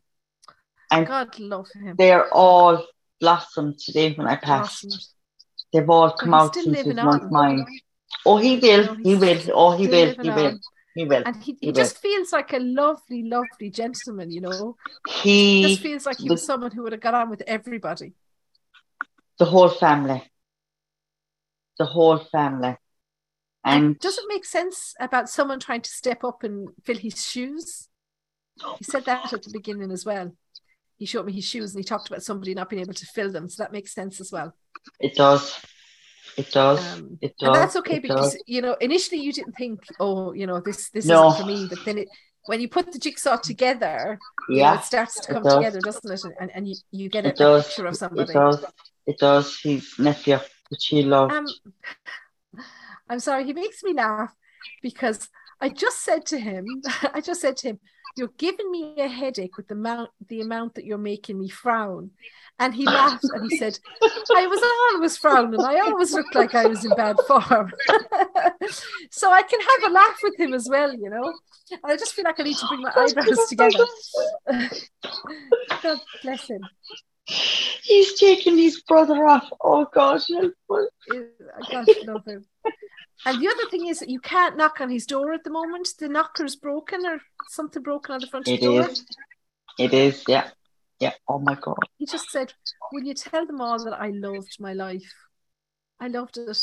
[0.92, 1.96] And God love him.
[1.98, 2.86] they're all
[3.20, 4.84] blossomed today when I passed.
[4.84, 5.06] Blossomed.
[5.72, 7.32] They've all come out since his month on.
[7.32, 7.66] mine.
[8.26, 8.86] Oh, he will.
[8.86, 9.40] No, he will.
[9.54, 10.14] Oh, he will.
[10.22, 10.48] He will.
[10.48, 10.60] on.
[10.96, 11.24] He will.
[11.26, 11.74] And he, He he will.
[11.74, 14.78] just feels like a lovely, lovely gentleman, you know.
[15.10, 18.14] He, just feels like he was someone who would have got on with everybody.
[19.40, 20.24] the whole family,
[21.80, 22.78] the whole family,
[23.66, 27.88] and does it make sense about someone trying to step up and fill his shoes?
[28.78, 30.32] He said that at the beginning as well.
[30.98, 33.32] He showed me his shoes and he talked about somebody not being able to fill
[33.32, 33.50] them.
[33.50, 34.54] So that makes sense as well.
[35.00, 35.60] it does.
[36.38, 36.80] It does.
[36.98, 37.48] Um, it does.
[37.48, 38.44] and that's okay because does.
[38.48, 41.28] you know initially you didn't think, oh, you know, this this No.
[41.28, 41.68] isn't for me.
[41.70, 42.08] But then it
[42.46, 45.56] when you put the jigsaw together, you know, yeah, it starts to come does.
[45.56, 46.36] together, doesn't it?
[46.40, 47.66] And and you, you get a, it does.
[47.68, 48.32] picture of somebody.
[48.32, 48.66] It does.
[49.06, 49.60] It does.
[49.62, 51.34] His nephew, which he loved.
[51.34, 51.46] Um,
[53.10, 54.34] I'm sorry, he makes me laugh
[54.82, 56.82] because I just said to him,
[57.14, 57.80] I just said to him,
[58.16, 62.12] "You're giving me a headache with the amount, the amount that you're making me frown."
[62.60, 63.80] And he laughed and he said,
[64.36, 64.62] "I was
[64.94, 65.64] always frowning.
[65.64, 67.72] I always looked like I was in bad form."
[69.12, 71.34] so I can have a laugh with him as well, you know.
[71.72, 73.86] And I just feel like I need to bring my eyebrows together.
[75.82, 76.70] God bless him.
[77.84, 79.50] He's taking his brother off.
[79.62, 80.88] Oh God, help us.
[81.10, 82.46] I God love him.
[83.26, 85.88] And the other thing is that you can't knock on his door at the moment.
[85.98, 88.90] The knocker's broken or something broken on the front of It the door.
[88.90, 89.06] is.
[89.80, 90.24] It is.
[90.28, 90.50] Yeah.
[91.00, 91.14] Yeah.
[91.28, 91.78] Oh my God.
[91.98, 92.54] He just said,
[92.92, 95.14] Will you tell them all that I loved my life?
[96.00, 96.58] I loved it.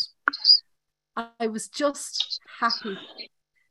[1.17, 2.97] I was just happy.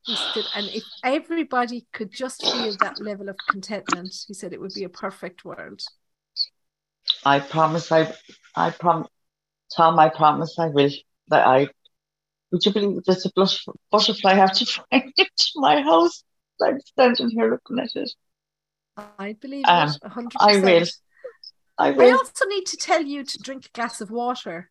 [0.05, 4.61] He said, and if everybody could just feel that level of contentment, he said it
[4.61, 5.81] would be a perfect world.
[7.25, 7.91] I promise.
[7.91, 8.13] I.
[8.55, 9.07] I promise.
[9.75, 10.57] Tom, I promise.
[10.57, 10.89] I will.
[11.27, 11.69] That I.
[12.51, 13.31] Would you believe there's a
[13.91, 16.23] butterfly have to find it to my house?
[16.62, 18.12] I'm standing here looking at it.
[19.17, 20.85] I believe Um, it a hundred I will.
[21.77, 24.69] I I also need to tell you to drink a glass of water.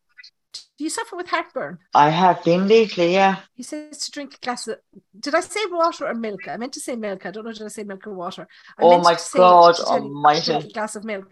[0.53, 1.79] Do you suffer with heartburn?
[1.95, 3.13] I have been lately.
[3.13, 3.41] Yeah.
[3.55, 4.79] He says to drink a glass of.
[5.19, 6.47] Did I say water or milk?
[6.49, 7.27] I meant to say milk.
[7.27, 7.53] I don't know.
[7.53, 8.47] Did I say milk or water?
[8.79, 10.53] I Oh meant my to say God to tell you almighty.
[10.53, 11.27] A glass of milk.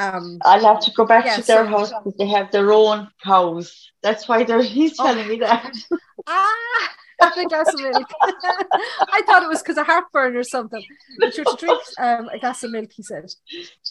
[0.00, 2.72] Um, I'll have to go back Yeah, to their so- house because they have their
[2.72, 3.92] own cows.
[4.02, 5.04] That's why they're, he's Oh.
[5.06, 5.72] telling me that.
[6.26, 8.08] ah, a glass of milk.
[8.22, 10.82] I thought it was because of heartburn or something.
[11.18, 12.90] But you're to drink um, a glass of milk.
[12.92, 13.26] He said.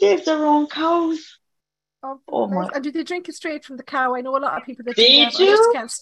[0.01, 1.37] They have their own cows.
[2.01, 2.67] Oh, Oh, nice.
[2.69, 4.15] my- And do they drink it straight from the cow?
[4.15, 5.35] I know a lot of people that They do that.
[5.35, 5.93] I just can't.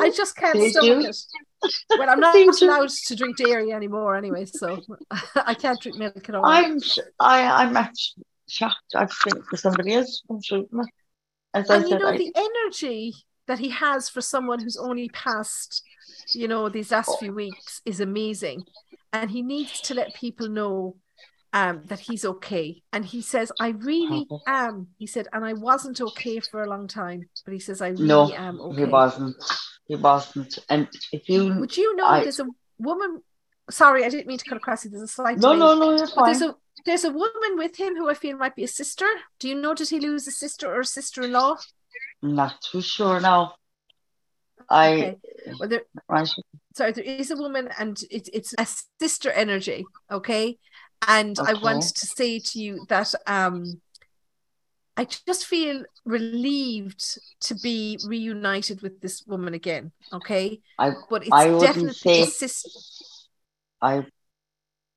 [0.00, 1.08] I just can't They stomach do.
[1.08, 1.16] it.
[1.98, 4.80] Well, I'm not allowed to drink dairy anymore anyway, so
[5.36, 6.44] I can't drink milk at all.
[6.44, 6.78] I'm
[7.20, 8.94] I I'm actually shocked.
[8.94, 10.22] I've seen for somebody else.
[10.30, 10.64] I'm sure.
[11.52, 13.14] As I and you said, know I, the energy
[13.46, 15.82] that he has for someone who's only passed,
[16.34, 18.64] you know, these last few weeks is amazing,
[19.12, 20.96] and he needs to let people know.
[21.56, 24.40] Um, that he's okay, and he says, "I really Mhm.
[24.48, 27.90] am." He said, "and I wasn't okay for a long time, but he says I
[27.90, 29.36] really no, am okay." he wasn't.
[29.86, 30.58] He wasn't.
[30.68, 33.22] And if you, Would you know I- there's a woman?
[33.70, 34.90] Sorry, I didn't mean to cut across you.
[34.90, 35.58] There's a slight no, delay.
[35.60, 36.24] no, no, you're fine.
[36.24, 39.06] there's a there's a woman with him who I feel might be a sister.
[39.38, 41.56] Do you know did he lose a sister or a sister-in-law?
[42.22, 43.54] Not too sure now.
[44.68, 45.18] I Okay.
[45.60, 46.28] Well, there right.
[46.74, 48.66] sorry, there is a woman, and it's it's a
[48.98, 49.84] sister energy.
[50.10, 50.58] Okay,
[51.06, 51.62] and I Okay.
[51.62, 53.80] want to say to you that um,
[54.96, 57.04] I just feel relieved
[57.42, 59.92] to be reunited with this woman again.
[60.12, 62.70] Okay, I but it's I definitely a say- sister.
[63.82, 64.06] I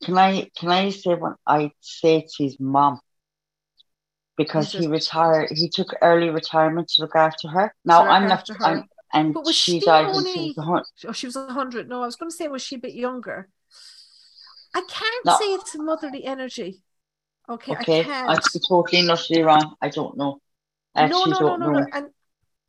[0.04, 3.00] can I can I say what I say to his mom
[4.38, 5.50] because he retired.
[5.52, 7.74] He took early retirement to look after her.
[7.84, 8.48] Now I'm not.
[8.62, 8.84] I'm
[9.14, 11.36] and But was she she died when only- she was a hun- Oh, she was
[11.36, 11.88] a hundred.
[11.88, 13.48] No, I was going to say, was she a bit younger?
[14.76, 15.38] I can't No.
[15.38, 16.84] say it's a motherly energy.
[17.50, 18.30] Okay, Okay, I can't.
[18.30, 19.76] I could be totally and utterly wrong.
[19.82, 20.42] I don't know.
[20.94, 21.86] I no, no, no, no, no.
[21.94, 22.08] And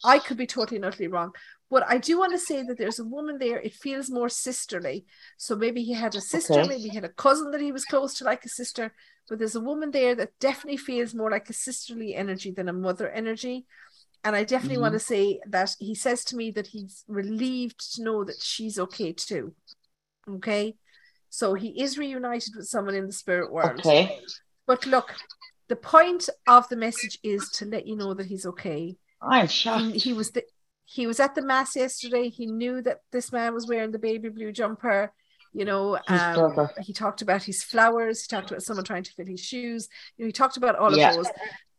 [0.05, 1.33] I could be totally and utterly wrong.
[1.71, 3.61] But I do want to say that there's a woman there.
[3.61, 5.05] It feels more sisterly.
[5.37, 6.69] So maybe he had a sister, Okay.
[6.69, 8.95] maybe he had a cousin that he was close to, like a sister.
[9.29, 12.73] But there's a woman there that definitely feels more like a sisterly energy than a
[12.73, 13.67] mother energy.
[14.25, 14.83] And I definitely mm-hmm.
[14.83, 18.79] want to say that he says to me that he's relieved to know that she's
[18.79, 19.55] okay too.
[20.29, 20.77] Okay.
[21.31, 23.81] So he is reunited with someone in the spirit world.
[23.81, 24.19] Okay,
[24.67, 25.15] But look,
[25.69, 29.53] the point of the message is to let you know that he's okay I'm he,
[29.53, 29.95] shocked.
[29.95, 30.45] he was the,
[30.91, 32.31] he was at the mass yesterday.
[32.31, 35.13] He knew that this man was wearing the baby blue jumper.
[35.53, 38.23] You know, um, he talked about his flowers.
[38.23, 39.89] He talked about someone trying to fit his shoes.
[40.17, 41.11] You know, he talked about all Yeah.
[41.11, 41.33] of those.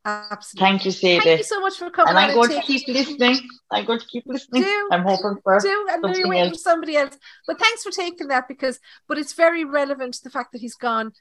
[0.06, 0.70] Absolutely.
[0.70, 3.38] Thank you, Thank you so much for coming And I'm going to keep listening.
[3.72, 4.62] I'm going to keep listening.
[4.62, 4.90] Do.
[4.92, 5.88] I'm hoping for do.
[5.90, 7.18] I know you're something waiting for somebody else,
[7.48, 10.76] but thanks for taking that because, but it's very relevant to the fact that he's
[10.76, 11.14] gone.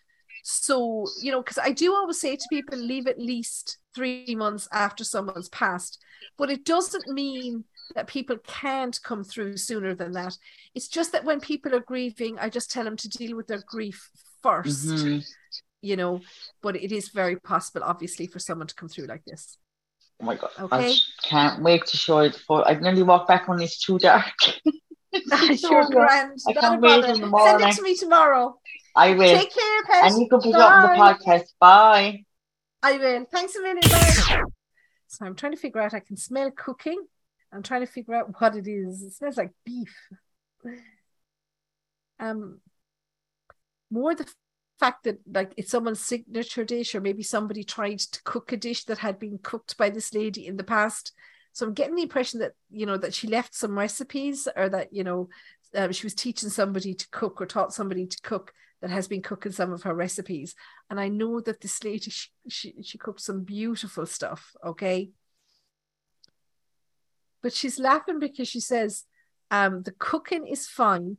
[0.45, 4.69] So you know, because I do always say to people, leave at least three months
[4.73, 5.99] after someone's passed,
[6.37, 10.37] but it doesn't mean that people can't come through sooner than that.
[10.75, 13.63] It's just that when people are grieving, I just tell them to deal with their
[13.67, 14.11] grief
[14.43, 15.25] 1st Mhm.
[15.81, 16.21] You know,
[16.61, 19.57] but it is very possible, obviously, for someone to come through like this.
[20.21, 20.51] Oh my god.
[20.59, 20.91] Okay.
[20.91, 24.35] I can't wait to show it for I nearly walked back when it's too dark.
[25.13, 26.39] It's so You're grand.
[26.49, 27.61] I can't wait in the morning.
[27.61, 28.59] Send it to me tomorrow.
[28.97, 29.37] I will.
[29.39, 30.11] Take care, pet.
[30.11, 31.45] And you can it up on the podcast.
[31.61, 32.25] Bye.
[32.83, 33.25] I will.
[33.31, 33.81] Thanks a million.
[33.89, 34.43] Bye.
[35.07, 35.95] So I'm trying to figure out.
[35.95, 37.07] I can smell cooking.
[37.53, 39.03] I'm trying to figure out what it is.
[39.03, 39.95] It smells like beef.
[42.21, 42.61] Um,
[43.91, 44.31] more the
[44.79, 48.85] fact that like it's someone's signature dish, or maybe somebody tried to cook a dish
[48.85, 51.13] that had been cooked by this lady in the past.
[51.53, 54.93] So I'm getting the impression that you know that she left some recipes, or that
[54.93, 55.29] you know
[55.75, 59.23] um, she was teaching somebody to cook or taught somebody to cook that has been
[59.23, 60.55] cooking some of her recipes.
[60.89, 64.55] And I know that this lady she she, she cooked some beautiful stuff.
[64.65, 65.11] Okay,
[67.43, 69.05] but she's laughing because she says
[69.51, 71.17] um, the cooking is fine,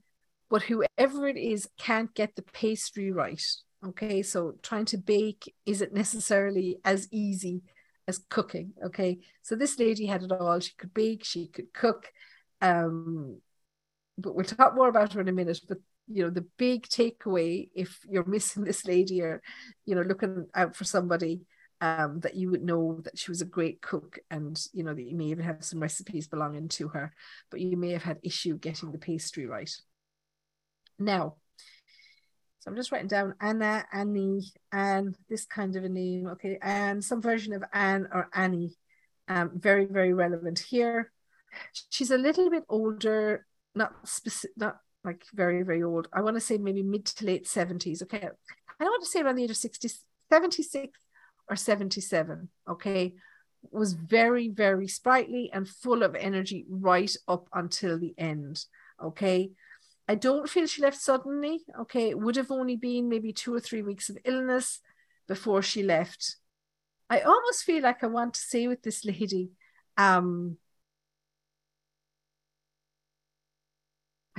[0.50, 3.44] but whoever it is can't get the pastry right.
[3.86, 7.62] Okay, so trying to bake isn't necessarily as easy
[8.08, 8.74] as cooking.
[8.86, 10.60] Okay, so this lady had it all.
[10.60, 12.12] She could bake, she could cook.
[12.62, 13.40] Um,
[14.18, 15.62] but we'll talk more about her in a minute.
[15.68, 15.78] But
[16.08, 19.42] you know, the big takeaway if you're missing this lady or
[19.86, 21.42] you know looking out for somebody
[21.82, 25.10] um, that you would know that she was a great cook and you know that
[25.10, 27.14] you may even have some recipes belonging to her,
[27.50, 29.72] but you may have had issue getting the pastry right.
[30.98, 31.36] Now,
[32.60, 37.04] so I'm just writing down Anna, Annie, and this kind of a name, okay, and
[37.04, 38.76] some version of Anne or Annie.
[39.30, 41.12] Um, very, very relevant here.
[41.90, 46.10] She's a little bit older, not specific, not like very, very old.
[46.12, 48.04] I want to say maybe mid to late 70s.
[48.04, 48.28] Okay.
[48.80, 49.90] I want to say around the age of 60,
[50.30, 51.00] 76
[51.50, 52.50] or 77.
[52.70, 53.16] Okay.
[53.72, 58.64] Was very, very sprightly and full of energy right up until the end.
[59.04, 59.52] Okay.
[60.08, 61.62] I don't feel she left suddenly.
[61.82, 62.10] Okay.
[62.10, 64.80] It would have only been maybe two or three weeks of illness
[65.28, 66.38] before she left.
[67.10, 69.50] I almost feel like I want to say with this lady,
[69.98, 70.58] um,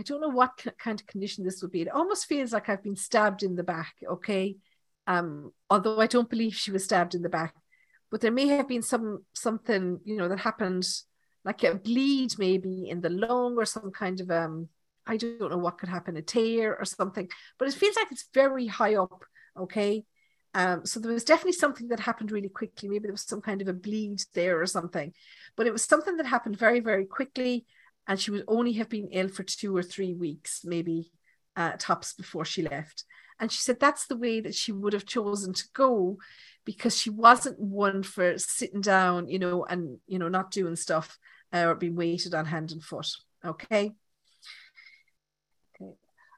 [0.00, 1.82] I don't know what kind of condition this would be.
[1.82, 4.56] It almost feels like I've been stabbed in the back, okay?
[5.10, 7.54] Um, although I don't believe she was stabbed in the back,
[8.12, 10.86] but there may have been some something, you know, that happened,
[11.44, 14.68] like a bleed maybe in the lung or some kind of um,
[15.04, 17.28] I don't know what could happen, a tear or something.
[17.58, 19.24] But it feels like it's very high up,
[19.58, 20.04] okay?
[20.54, 22.88] Um, so there was definitely something that happened really quickly.
[22.88, 25.12] Maybe there was some kind of a bleed there or something,
[25.56, 27.66] but it was something that happened very, very quickly
[28.06, 31.10] and she would only have been ill for two or three weeks, maybe
[31.56, 33.04] uh, tops before she left.
[33.40, 36.18] And she said that's the way that she would have chosen to go
[36.64, 41.18] because she wasn't one for sitting down, you know, and, you know, not doing stuff
[41.52, 43.08] uh, or being weighted on hand and foot.
[43.44, 43.92] Okay.
[45.74, 45.92] Okay.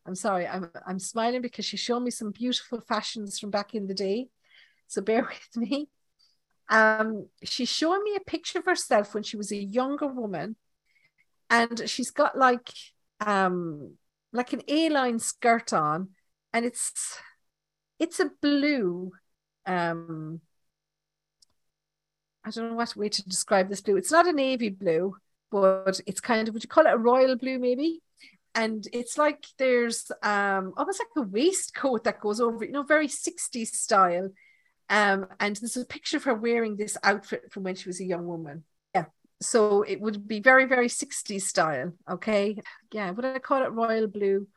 [0.07, 3.89] I'm sorry, I'm, I'm smiling because she showed me some beautiful fashions from back in
[3.89, 4.29] the day.
[4.87, 5.89] So bear with me.
[6.71, 10.57] Um, she's showing me a picture of herself when she was a younger woman
[11.51, 12.73] and she's got like
[13.21, 13.93] um
[14.33, 16.09] like an A-line skirt on
[16.53, 17.19] and it's
[17.99, 19.13] it's a blue
[19.67, 20.41] um
[22.45, 23.97] I don't know what way to describe this blue.
[23.97, 25.17] It's not a navy blue,
[25.51, 28.03] but it's kind of would you call it a royal blue maybe?
[28.55, 33.09] And it's like there's um almost like a waistcoat that goes over, you know, very
[33.09, 34.31] 60s style.
[34.91, 38.05] Um, and there's a picture of her wearing this outfit from when she was a
[38.05, 38.65] young woman.
[38.95, 39.07] Yeah.
[39.41, 41.93] so it would be very, very 60s style.
[42.11, 42.59] Okay.
[42.93, 43.11] Yeah.
[43.13, 44.49] Would I call it royal blue?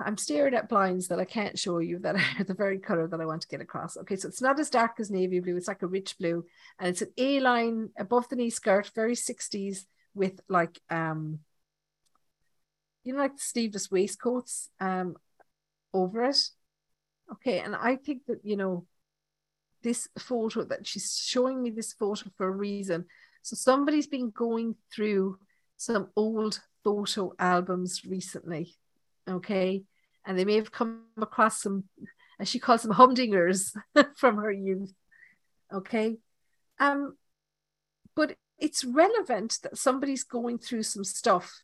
[0.00, 3.20] I'm staring at blinds that I can't show you that are the very color that
[3.20, 3.96] I want to get across.
[3.96, 6.44] Okay, so it's not as dark as navy blue, it's like a rich blue,
[6.78, 11.40] and it's an A line above the knee skirt, very 60s, with like um
[13.02, 15.16] you know, like the sleeveless waistcoats um
[15.92, 16.38] over it.
[17.32, 18.86] Okay, and I think that you know
[19.82, 23.06] this photo that she's showing me this photo for a reason.
[23.42, 25.38] So somebody's been going through
[25.76, 28.76] some old photo albums recently
[29.28, 29.82] okay?
[30.26, 31.84] And they may have come across some
[32.38, 33.76] as she calls them humdingers
[34.16, 34.92] from her youth
[35.72, 36.16] okay?
[36.78, 37.16] Um
[38.14, 41.62] but it's relevant that somebody's going through some stuff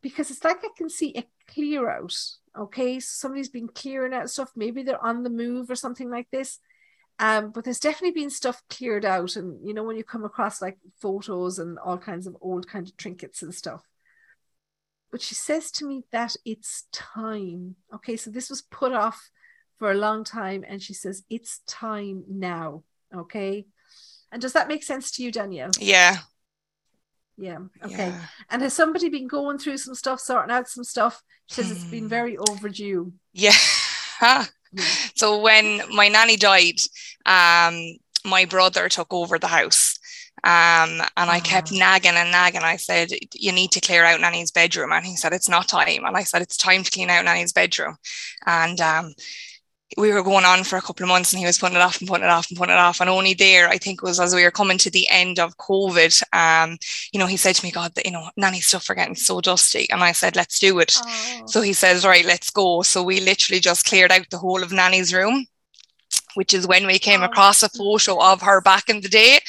[0.00, 2.14] because it's like i can see a clear out
[2.58, 3.00] okay?
[3.00, 4.50] So somebody's been clearing out stuff.
[4.56, 6.58] Maybe they're on the move or something like this.
[7.20, 9.36] Um, but there's definitely been stuff cleared out.
[9.36, 12.86] And you know when you come across like photos and all kinds of old kind
[12.88, 13.87] of trinkets and stuff
[15.10, 17.76] but she says to me that it's time.
[17.94, 19.30] Okay, so this was put off
[19.78, 22.82] for a long time, and she says it's time now.
[23.14, 23.66] Okay,
[24.32, 25.70] and does that make sense to you, Danielle?
[25.78, 26.18] Yeah.
[27.36, 27.58] Yeah.
[27.84, 28.08] Okay.
[28.08, 28.24] Yeah.
[28.50, 31.22] And has somebody been going through some stuff, sorting out some stuff?
[31.46, 32.08] She says it's been Hmm.
[32.08, 33.12] very overdue.
[33.32, 33.52] Yeah.
[34.20, 34.44] Yeah.
[35.14, 36.80] so when my nanny died,
[37.24, 39.97] um, my brother took over the house.
[40.44, 41.76] Um, and I kept Ah.
[41.78, 42.62] nagging and nagging.
[42.62, 44.92] I said, You need to clear out Nanny's bedroom.
[44.92, 46.04] And he said, It's not time.
[46.04, 47.96] And I said, It's time to clean out Nanny's bedroom.
[48.46, 49.14] And um,
[49.96, 51.98] we were going on for a couple of months and he was putting it off
[51.98, 53.00] and putting it off and putting it off.
[53.00, 55.56] And only there, I think it was as we were coming to the end of
[55.56, 56.76] COVID, um,
[57.12, 59.88] you know, he said to me, God, you know, Nanny's stuff are getting so dusty.
[59.90, 60.94] And I said, Let's do it.
[61.02, 61.42] Oh.
[61.46, 62.82] So he says, Right, let's go.
[62.82, 65.46] So we literally just cleared out the whole of Nanny's room,
[66.34, 69.40] which is when we came Oh, across a photo of her back in the day.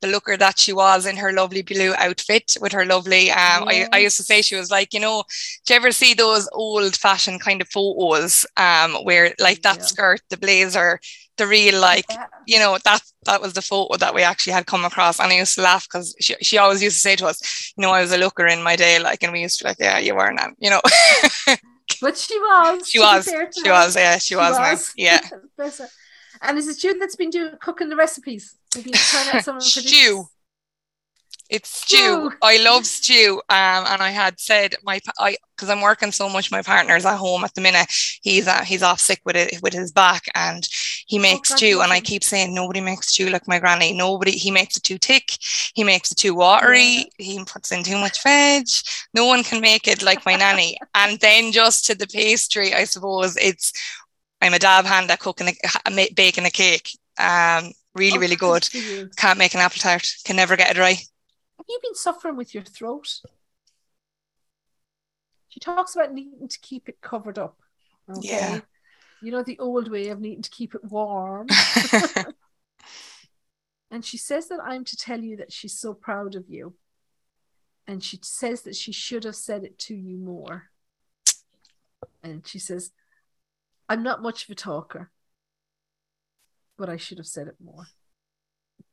[0.00, 3.86] The looker that she was in her lovely blue outfit with her lovely um I,
[3.92, 5.24] I used to say she was like, you know,
[5.66, 9.84] do you ever see those old fashioned kind of photos um where like that Yeah.
[9.84, 11.00] skirt, the blazer,
[11.36, 12.26] the real like Yeah.
[12.46, 15.36] you know that that was the photo that we actually had come across and I
[15.38, 18.00] used to laugh because she, she always used to say to us you know I
[18.00, 20.14] was a looker in my day like and we used to be like yeah you
[20.14, 20.80] were now you know
[22.00, 22.88] But she was.
[22.88, 25.20] she was she was yeah she, was, now yeah
[26.40, 28.54] And is it you that's been doing cooking the recipes?
[28.76, 28.92] You
[29.28, 30.28] out some of her Stew.
[31.50, 31.96] it's stew.
[31.96, 32.32] Stew.
[32.42, 36.50] I love stew um and I had said my I because I'm working so much
[36.52, 37.88] my partner's at home at the minute.
[38.22, 40.68] He's uh, he's off sick with it with his back and
[41.06, 43.94] he makes God, stew and I keep saying nobody makes stew like my granny.
[43.94, 45.32] Nobody he makes it too thick.
[45.74, 47.06] He makes it too watery.
[47.18, 48.66] He puts in too much veg.
[49.14, 50.76] No one can make it like my nanny.
[50.94, 53.72] And then just to the pastry I suppose it's
[54.42, 55.52] I'm a dab hand at cooking a,
[55.86, 56.90] a- baking a cake.
[57.18, 58.68] Um really Oh, really good
[59.16, 60.98] can't make an apple tart can never get it right
[61.58, 63.20] Have you been suffering with your throat?
[65.48, 67.58] She talks about needing to keep it covered up.
[68.08, 68.28] Okay.
[68.28, 68.60] Yeah.
[69.22, 71.48] You know, the old way of needing to keep it warm.
[73.90, 76.74] and she says that I'm to tell you that she's so proud of you.
[77.86, 80.70] And she says that she should have said it to you more.
[82.22, 82.92] And she says,
[83.88, 85.10] I'm not much of a talker,
[86.78, 87.86] but I should have said it more.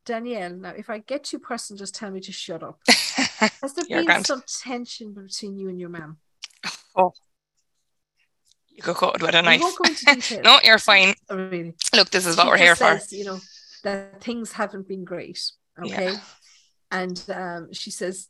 [0.05, 2.79] Danielle, now if I get too personal, just tell me to shut up.
[2.87, 4.25] Has there been grand.
[4.25, 6.17] some tension between you and your man?
[8.75, 9.61] You could cut it with a knife.
[9.61, 11.13] go no, you're fine.
[11.29, 11.73] Oh, really.
[11.95, 13.15] Look, this is what She we're here just for.
[13.15, 13.39] You know
[13.83, 15.39] that things haven't been great.
[15.79, 16.19] Okay, Yeah.
[16.91, 18.27] and um, she says,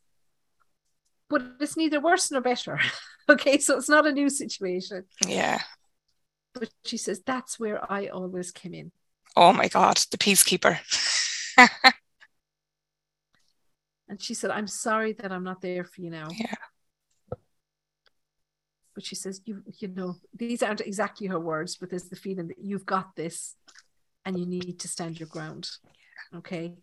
[1.29, 2.79] but it's neither worse nor better.
[3.29, 5.05] okay, so it's not a new situation.
[5.25, 5.61] Yeah.
[6.53, 8.91] But she says that's where I always came in.
[9.35, 10.79] Oh my God, the peacekeeper.
[14.07, 16.27] And she said, I'm sorry that I'm not there for you now.
[16.31, 16.53] Yeah.
[18.93, 22.47] But she says, you you know, these aren't exactly her words, but there's the feeling
[22.47, 23.55] that you've got this
[24.23, 25.69] and you need to stand your ground.
[26.35, 26.75] Okay.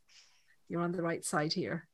[0.69, 1.89] You're on the right side here.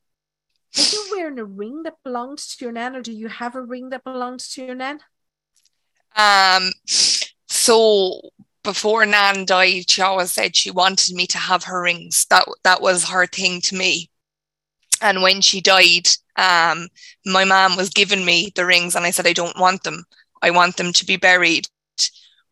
[0.77, 3.63] Are you wearing a ring that belonged to your nan, or do you have a
[3.63, 5.01] ring that belonged to your nan?
[6.15, 8.21] Um, so
[8.63, 12.27] before Nan died, she always said she wanted me to have her rings.
[12.31, 14.11] That that was her thing to me.
[15.01, 16.89] And when she died, um,
[17.25, 20.05] my mom was giving me the rings, and I said I don't want them.
[20.43, 21.69] I want them to be buried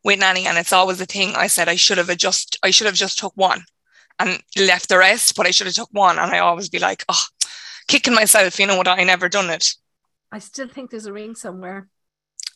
[0.04, 0.46] with Nanny.
[0.46, 1.34] And it's always a thing.
[1.36, 3.64] I said I should have just I should have just took one
[4.18, 6.18] and left the rest, but I should have took one.
[6.18, 7.24] And I always be like, oh,
[7.88, 8.88] kicking myself, you know, what?
[8.88, 9.74] I never done it.
[10.32, 11.88] I still think there's a ring somewhere.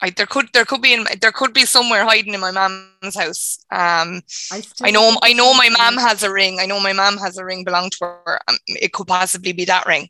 [0.03, 3.16] I there could there could be in there could be somewhere hiding in my mom's
[3.16, 3.59] house.
[3.70, 6.59] Um, I, I know I know my mom has a ring.
[6.59, 8.40] I know my mom has a ring belonged to her.
[8.48, 10.09] Um, it could possibly be that ring.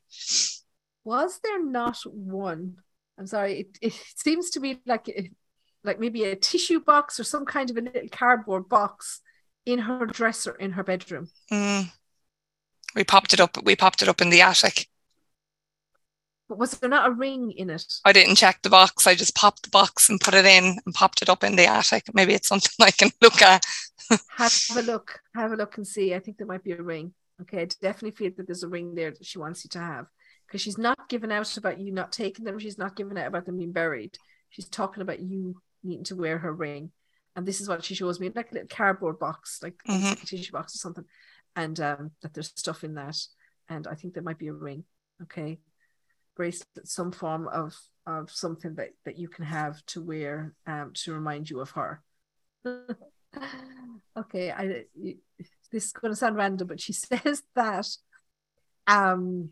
[1.05, 2.76] Was there not one?
[3.18, 3.61] I'm sorry.
[3.61, 5.09] It, it seems to be like
[5.82, 9.20] like maybe a tissue box or some kind of a little cardboard box
[9.66, 11.28] in her dresser in her bedroom.
[11.51, 11.91] Mm.
[12.95, 13.57] We popped it up.
[13.62, 14.88] We popped it up in the attic.
[16.51, 17.85] But was there not a ring in it?
[18.05, 19.07] I didn't check the box.
[19.07, 21.67] I just popped the box and put it in and popped it up in the
[21.67, 22.13] attic.
[22.13, 23.65] Maybe it's something I can look at.
[24.37, 25.21] Have a look.
[25.37, 26.13] Have a look and see.
[26.13, 27.15] I think there might be a ring.
[27.43, 30.07] Okay, I definitely feel that there's a ring there that she wants you to have
[30.49, 32.59] because she's not giving out about you not taking them.
[32.59, 34.19] She's not giving out about them being buried.
[34.49, 36.91] She's talking about you needing to wear her ring.
[37.37, 40.03] And this is what she shows me, like a little cardboard box, like, Mhm.
[40.11, 41.05] like a tissue box or something,
[41.55, 43.17] and um, that there's stuff in that.
[43.69, 44.83] And I think there might be a ring.
[45.23, 45.61] Okay,
[46.41, 47.76] bracelet, some form of
[48.07, 52.03] of something that that you can have to wear um to remind you of her.
[54.16, 54.84] okay, I
[55.70, 57.88] this is going to sound random, but she says that
[58.86, 59.51] um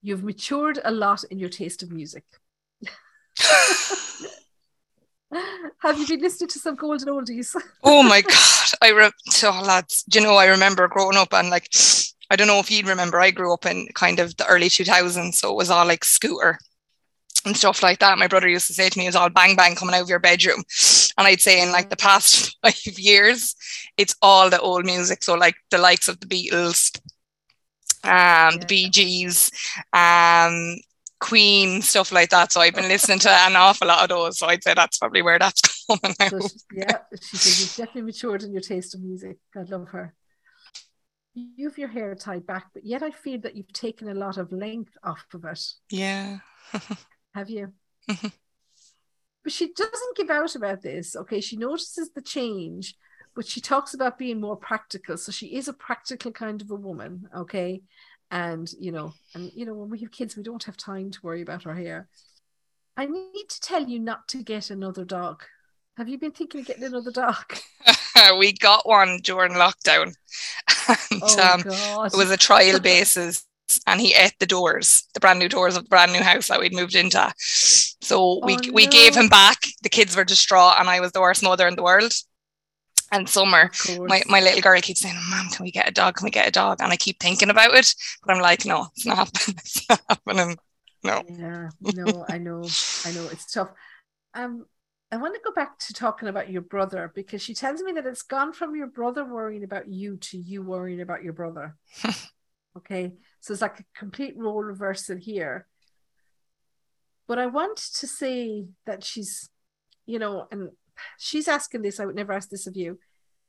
[0.00, 2.24] you've matured a lot in your taste of music.
[5.80, 7.54] Have you been listening to some golden oldies?
[7.84, 8.68] oh my god!
[8.80, 9.10] I re-
[9.44, 10.36] oh, lads, do you know?
[10.36, 11.68] I remember growing up and like,
[12.30, 13.20] I don't know if you'd remember.
[13.20, 16.58] I grew up in kind of the early 2000s, so it was all like scooter
[17.44, 18.18] and stuff like that.
[18.18, 20.08] My brother used to say to me, "It was all bang bang coming out of
[20.08, 20.64] your bedroom,"
[21.16, 23.54] and I'd say in like the past five years,
[23.96, 25.22] it's all the old music.
[25.22, 26.98] So like the likes of the Beatles,
[28.04, 29.50] um, the Bee Gees,
[29.92, 30.76] um,
[31.20, 32.52] Queen, stuff like that.
[32.52, 34.38] So I've been listening to an awful lot of those.
[34.38, 36.30] So I'd say that's probably where that's coming out.
[36.30, 39.38] So she, yeah, she says you've definitely matured in your taste of music.
[39.56, 40.14] I love her.
[41.36, 44.38] You have your hair tied back, but yet I feel that you've taken a lot
[44.38, 45.60] of length off of it.
[45.90, 46.38] Yeah.
[47.34, 47.72] Have you?
[48.08, 48.32] Mhm.
[49.42, 51.14] but she doesn't give out about this.
[51.14, 52.94] Okay, she notices the change,
[53.34, 55.16] but she talks about being more practical.
[55.16, 57.28] So she is a practical kind of a woman.
[57.36, 57.82] Okay,
[58.30, 61.20] and you know, and you know, when we have kids, we don't have time to
[61.22, 62.08] worry about our hair.
[62.96, 65.44] I need to tell you not to get another dog.
[65.96, 67.56] Have you been thinking of getting another dog?
[68.38, 70.14] we got one during lockdown.
[71.10, 72.12] And Oh um, God!
[72.12, 73.44] it was a trial basis
[73.86, 76.60] and he ate the doors, the brand new doors of the brand new house that
[76.60, 77.32] we'd moved into.
[77.36, 79.58] So we Oh, we gave him back.
[79.82, 82.12] The kids were distraught and I was the worst mother in the world.
[83.12, 83.70] And summer,
[84.00, 86.16] my, my little girl keeps saying, Mom, can we get a dog?
[86.16, 86.78] Can we get a dog?
[86.80, 87.94] And I keep thinking about it.
[88.24, 89.56] But I'm like, no, it's not happening.
[89.58, 90.56] It's not happening.
[91.04, 91.22] No.
[91.28, 92.62] Yeah, no, I know,
[93.04, 93.70] I know it's tough.
[94.34, 94.66] Um,
[95.16, 98.04] I want to go back to talking about your brother because she tells me that
[98.04, 101.74] it's gone from your brother worrying about you to you worrying about your brother.
[102.76, 105.66] okay, so it's like a complete role reversal here.
[107.26, 109.48] But I want to say that she's,
[110.04, 110.68] you know, and
[111.18, 111.98] she's asking this.
[111.98, 112.98] I would never ask this of you.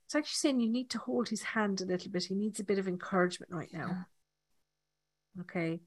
[0.06, 2.24] It's actually saying you need to hold his hand a little bit.
[2.24, 4.06] He needs a bit of encouragement right now.
[5.42, 5.82] Okay.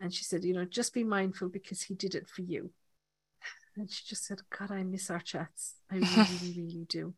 [0.00, 2.70] And she said, you know, just be mindful because he did it for you.
[3.80, 5.76] And she just said, God, I miss our chats.
[5.90, 7.14] I really, really do.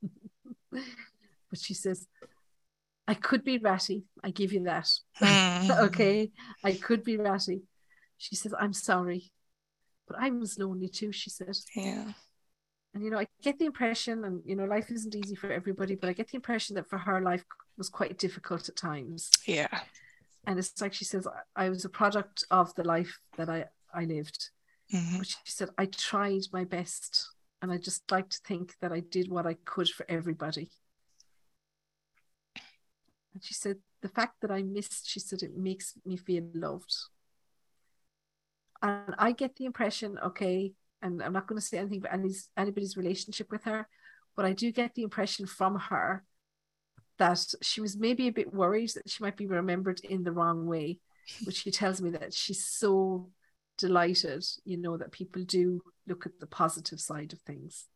[0.70, 2.06] but she says,
[3.08, 4.04] I could be ratty.
[4.22, 4.88] I give you that.
[5.20, 5.86] Mm.
[5.86, 6.30] okay.
[6.62, 7.62] I could be ratty.
[8.18, 9.32] She says, I'm sorry.
[10.06, 11.56] But I was lonely too, she said.
[11.74, 12.12] Yeah.
[12.94, 15.96] And you know, I get the impression, and you know, life isn't easy for everybody,
[15.96, 17.44] but I get the impression that for her, life
[17.76, 19.30] was quite difficult at times.
[19.44, 19.80] Yeah.
[20.48, 23.68] And it's like she says, I- I was a product of the life that I
[23.92, 24.50] I lived.
[24.90, 25.18] Mhm.
[25.18, 27.28] But she said, I tried my best,
[27.60, 30.70] and I just like to think that I did what I could for everybody.
[33.34, 36.94] And she said, the fact that I missed, she said, it makes me feel loved.
[38.80, 42.18] And I get the impression, okay, and I'm not going to say anything about
[42.56, 43.88] anybody's relationship with her,
[44.36, 46.24] but I do get the impression from her
[47.18, 50.66] that she was maybe a bit worried that she might be remembered in the wrong
[50.66, 50.98] way.
[51.44, 53.30] But she tells me that she's so
[53.76, 57.86] delighted, you know, that people do look at the positive side of things.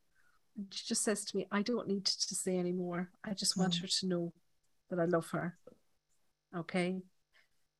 [0.57, 3.11] And she just says to me, I don't need to say anymore.
[3.25, 4.33] I just want her to know
[4.91, 5.57] that I love her.
[6.55, 7.01] Okay.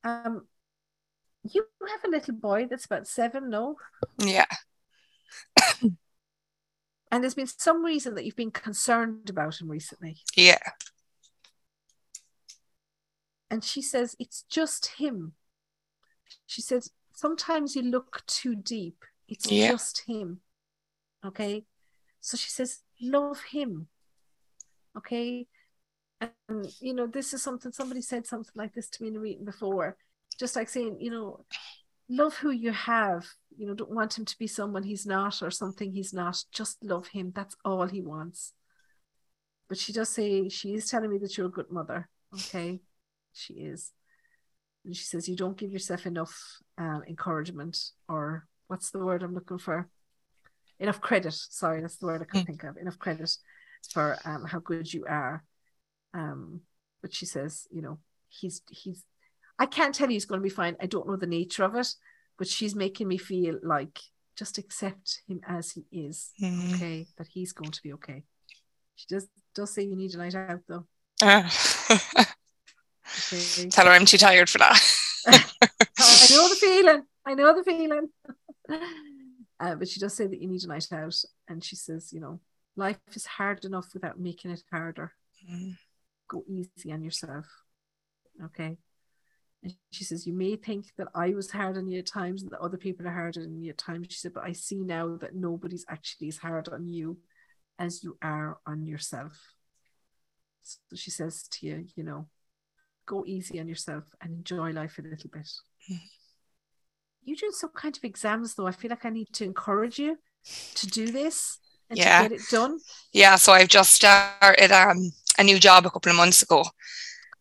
[0.03, 0.47] Um,
[1.43, 3.75] you have a little boy that's about seven, no?
[4.17, 4.45] Yeah.
[7.11, 10.17] And there's been some reason that you've been concerned about him recently.
[10.35, 10.57] Yeah.
[13.53, 15.33] And she says, it's just him.
[16.47, 19.05] She says, sometimes you look too deep.
[19.27, 19.69] It's Yeah.
[19.69, 20.39] just him.
[21.23, 21.63] Okay.
[22.19, 23.89] So she says, love him.
[24.97, 25.45] Okay.
[26.19, 29.19] And, you know, this is something somebody said something like this to me in a
[29.19, 29.97] meeting before.
[30.39, 31.45] Just like saying, you know,
[32.09, 33.27] love who you have.
[33.55, 36.43] You know, don't want him to be someone he's not or something he's not.
[36.51, 37.31] Just love him.
[37.35, 38.53] That's all he wants.
[39.69, 42.09] But she does say she is telling me that you're a good mother.
[42.33, 42.81] Okay,
[43.33, 43.91] she is.
[44.85, 46.37] And she says you don't give yourself enough
[46.77, 47.77] um, encouragement
[48.09, 49.87] or what's the word I'm looking for?
[50.79, 51.33] Enough credit.
[51.33, 52.47] Sorry, that's the word I can't Mm.
[52.47, 52.77] think of.
[52.77, 53.31] Enough credit
[53.91, 55.43] for um, how good you are.
[56.13, 56.61] Um,
[57.01, 59.05] but she says, you know, he's he's.
[59.59, 60.75] I can't tell you he's going to be fine.
[60.81, 61.87] I don't know the nature of it,
[62.37, 63.99] but she's making me feel like
[64.35, 66.31] just accept him as he is.
[66.41, 66.73] Mm.
[66.73, 68.23] Okay, that he's going to be okay.
[68.95, 70.85] She does does say you need a night out though.
[71.21, 71.49] Ah.
[73.31, 73.69] Okay.
[73.69, 74.79] Tell her I'm too tired for that.
[75.27, 77.03] I know the feeling.
[77.25, 78.09] I know the feeling.
[79.59, 81.15] uh, but she does say that you need a night out,
[81.47, 82.39] and she says, you know,
[82.75, 85.13] life is hard enough without making it harder.
[85.49, 85.77] Mm.
[86.27, 87.45] Go easy on yourself.
[88.43, 88.77] Okay.
[89.63, 92.51] And she says, You may think that I was hard on you at times and
[92.51, 94.07] that other people are harder on you at times.
[94.09, 97.17] She said, But I see now that nobody's actually as hard on you
[97.79, 99.39] as you are on yourself.
[100.63, 102.27] So she says to you, you know,
[103.05, 105.49] go easy on yourself and enjoy life a little bit.
[105.89, 105.99] Mhm.
[107.25, 108.67] You doing some kind of exams though.
[108.67, 110.17] I feel like I need to encourage you
[110.75, 111.57] to do this
[111.89, 112.23] and Yeah.
[112.23, 112.79] to get it done.
[113.13, 116.65] Yeah, so I've just started um, a new job a couple of months ago.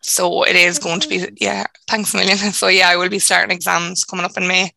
[0.00, 2.36] So it is going to be, yeah, thanks a million.
[2.52, 4.72] So yeah, I will be starting exams coming up in May.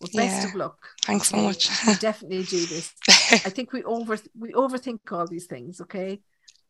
[0.00, 0.48] Well, best Yeah.
[0.48, 0.78] of luck.
[1.02, 1.68] Thanks so much.
[1.86, 2.92] You definitely do this.
[3.08, 6.20] I think we over we overthink all these things, okay?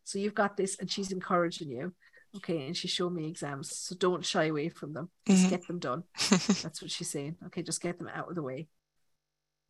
[0.05, 1.95] So you've got this and she's encouraging you.
[2.37, 3.77] Okay, and she showed me exams.
[3.77, 5.11] So don't shy away from them.
[5.27, 5.51] Just Mhm.
[5.51, 6.05] get them done.
[6.63, 7.37] That's what she's saying.
[7.47, 8.69] Okay, just get them out of the way.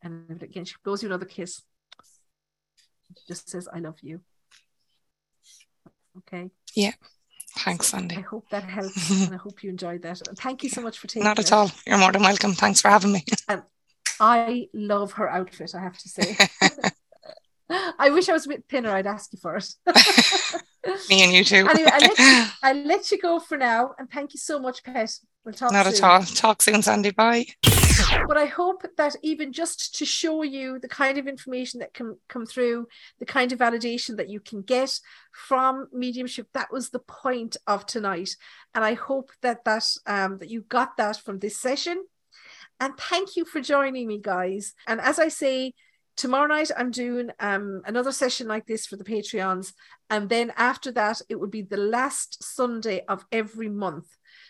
[0.03, 1.63] And again, she blows you another kiss.
[3.17, 4.21] She just says, I love you.
[6.19, 6.51] Okay.
[6.75, 6.93] Yeah.
[7.59, 8.17] Thanks, Sandie.
[8.17, 9.11] I hope that helps.
[9.27, 10.27] and I hope you enjoyed that.
[10.27, 11.53] And thank you so much for taking Not at it.
[11.53, 11.71] all.
[11.87, 12.53] You're more than welcome.
[12.55, 13.25] Thanks for having me.
[14.21, 16.37] I love her outfit, I have to say.
[17.71, 19.75] I wish I was a bit thinner, I'd ask you for it.
[21.09, 21.67] Me and you too.
[21.71, 23.95] Anyway, I'll let you, I'll let you go for now.
[23.99, 25.11] And thank you so much, Pet.
[25.45, 25.95] We'll talk Not soon.
[25.95, 26.23] at all.
[26.23, 27.11] Talk soon, Sandie.
[27.11, 27.47] Bye.
[28.27, 32.17] But I hope that even just to show you the kind of information that can
[32.29, 34.99] come through, the kind of validation that you can get
[35.33, 38.37] from mediumship, that was the point of tonight.
[38.75, 42.05] And I hope that that um, that you got that from this session.
[42.81, 44.75] And thank you for joining me, guys.
[44.87, 45.75] And as I say,
[46.17, 49.73] tomorrow night I'm doing um, another session like this for the Patreons.
[50.11, 54.07] And then after that, it would be the last Sunday of every month.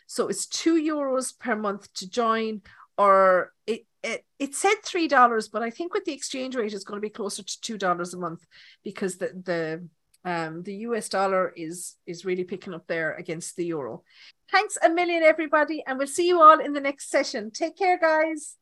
[0.06, 2.62] So it's two euros per month to join,
[2.98, 6.84] or it it, it said three dollars, but I think with the exchange rate, it's
[6.84, 8.44] going to be closer to two dollars a month
[8.82, 9.88] because the the
[10.26, 14.02] um, the US dollar is is really picking up there against the euro.
[14.50, 17.50] Thanks a million, everybody, and we'll see you all in the next session.
[17.50, 18.56] Take care, guys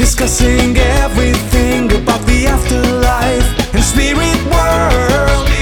[0.00, 5.59] discussing everything about the afterlife and spirit world.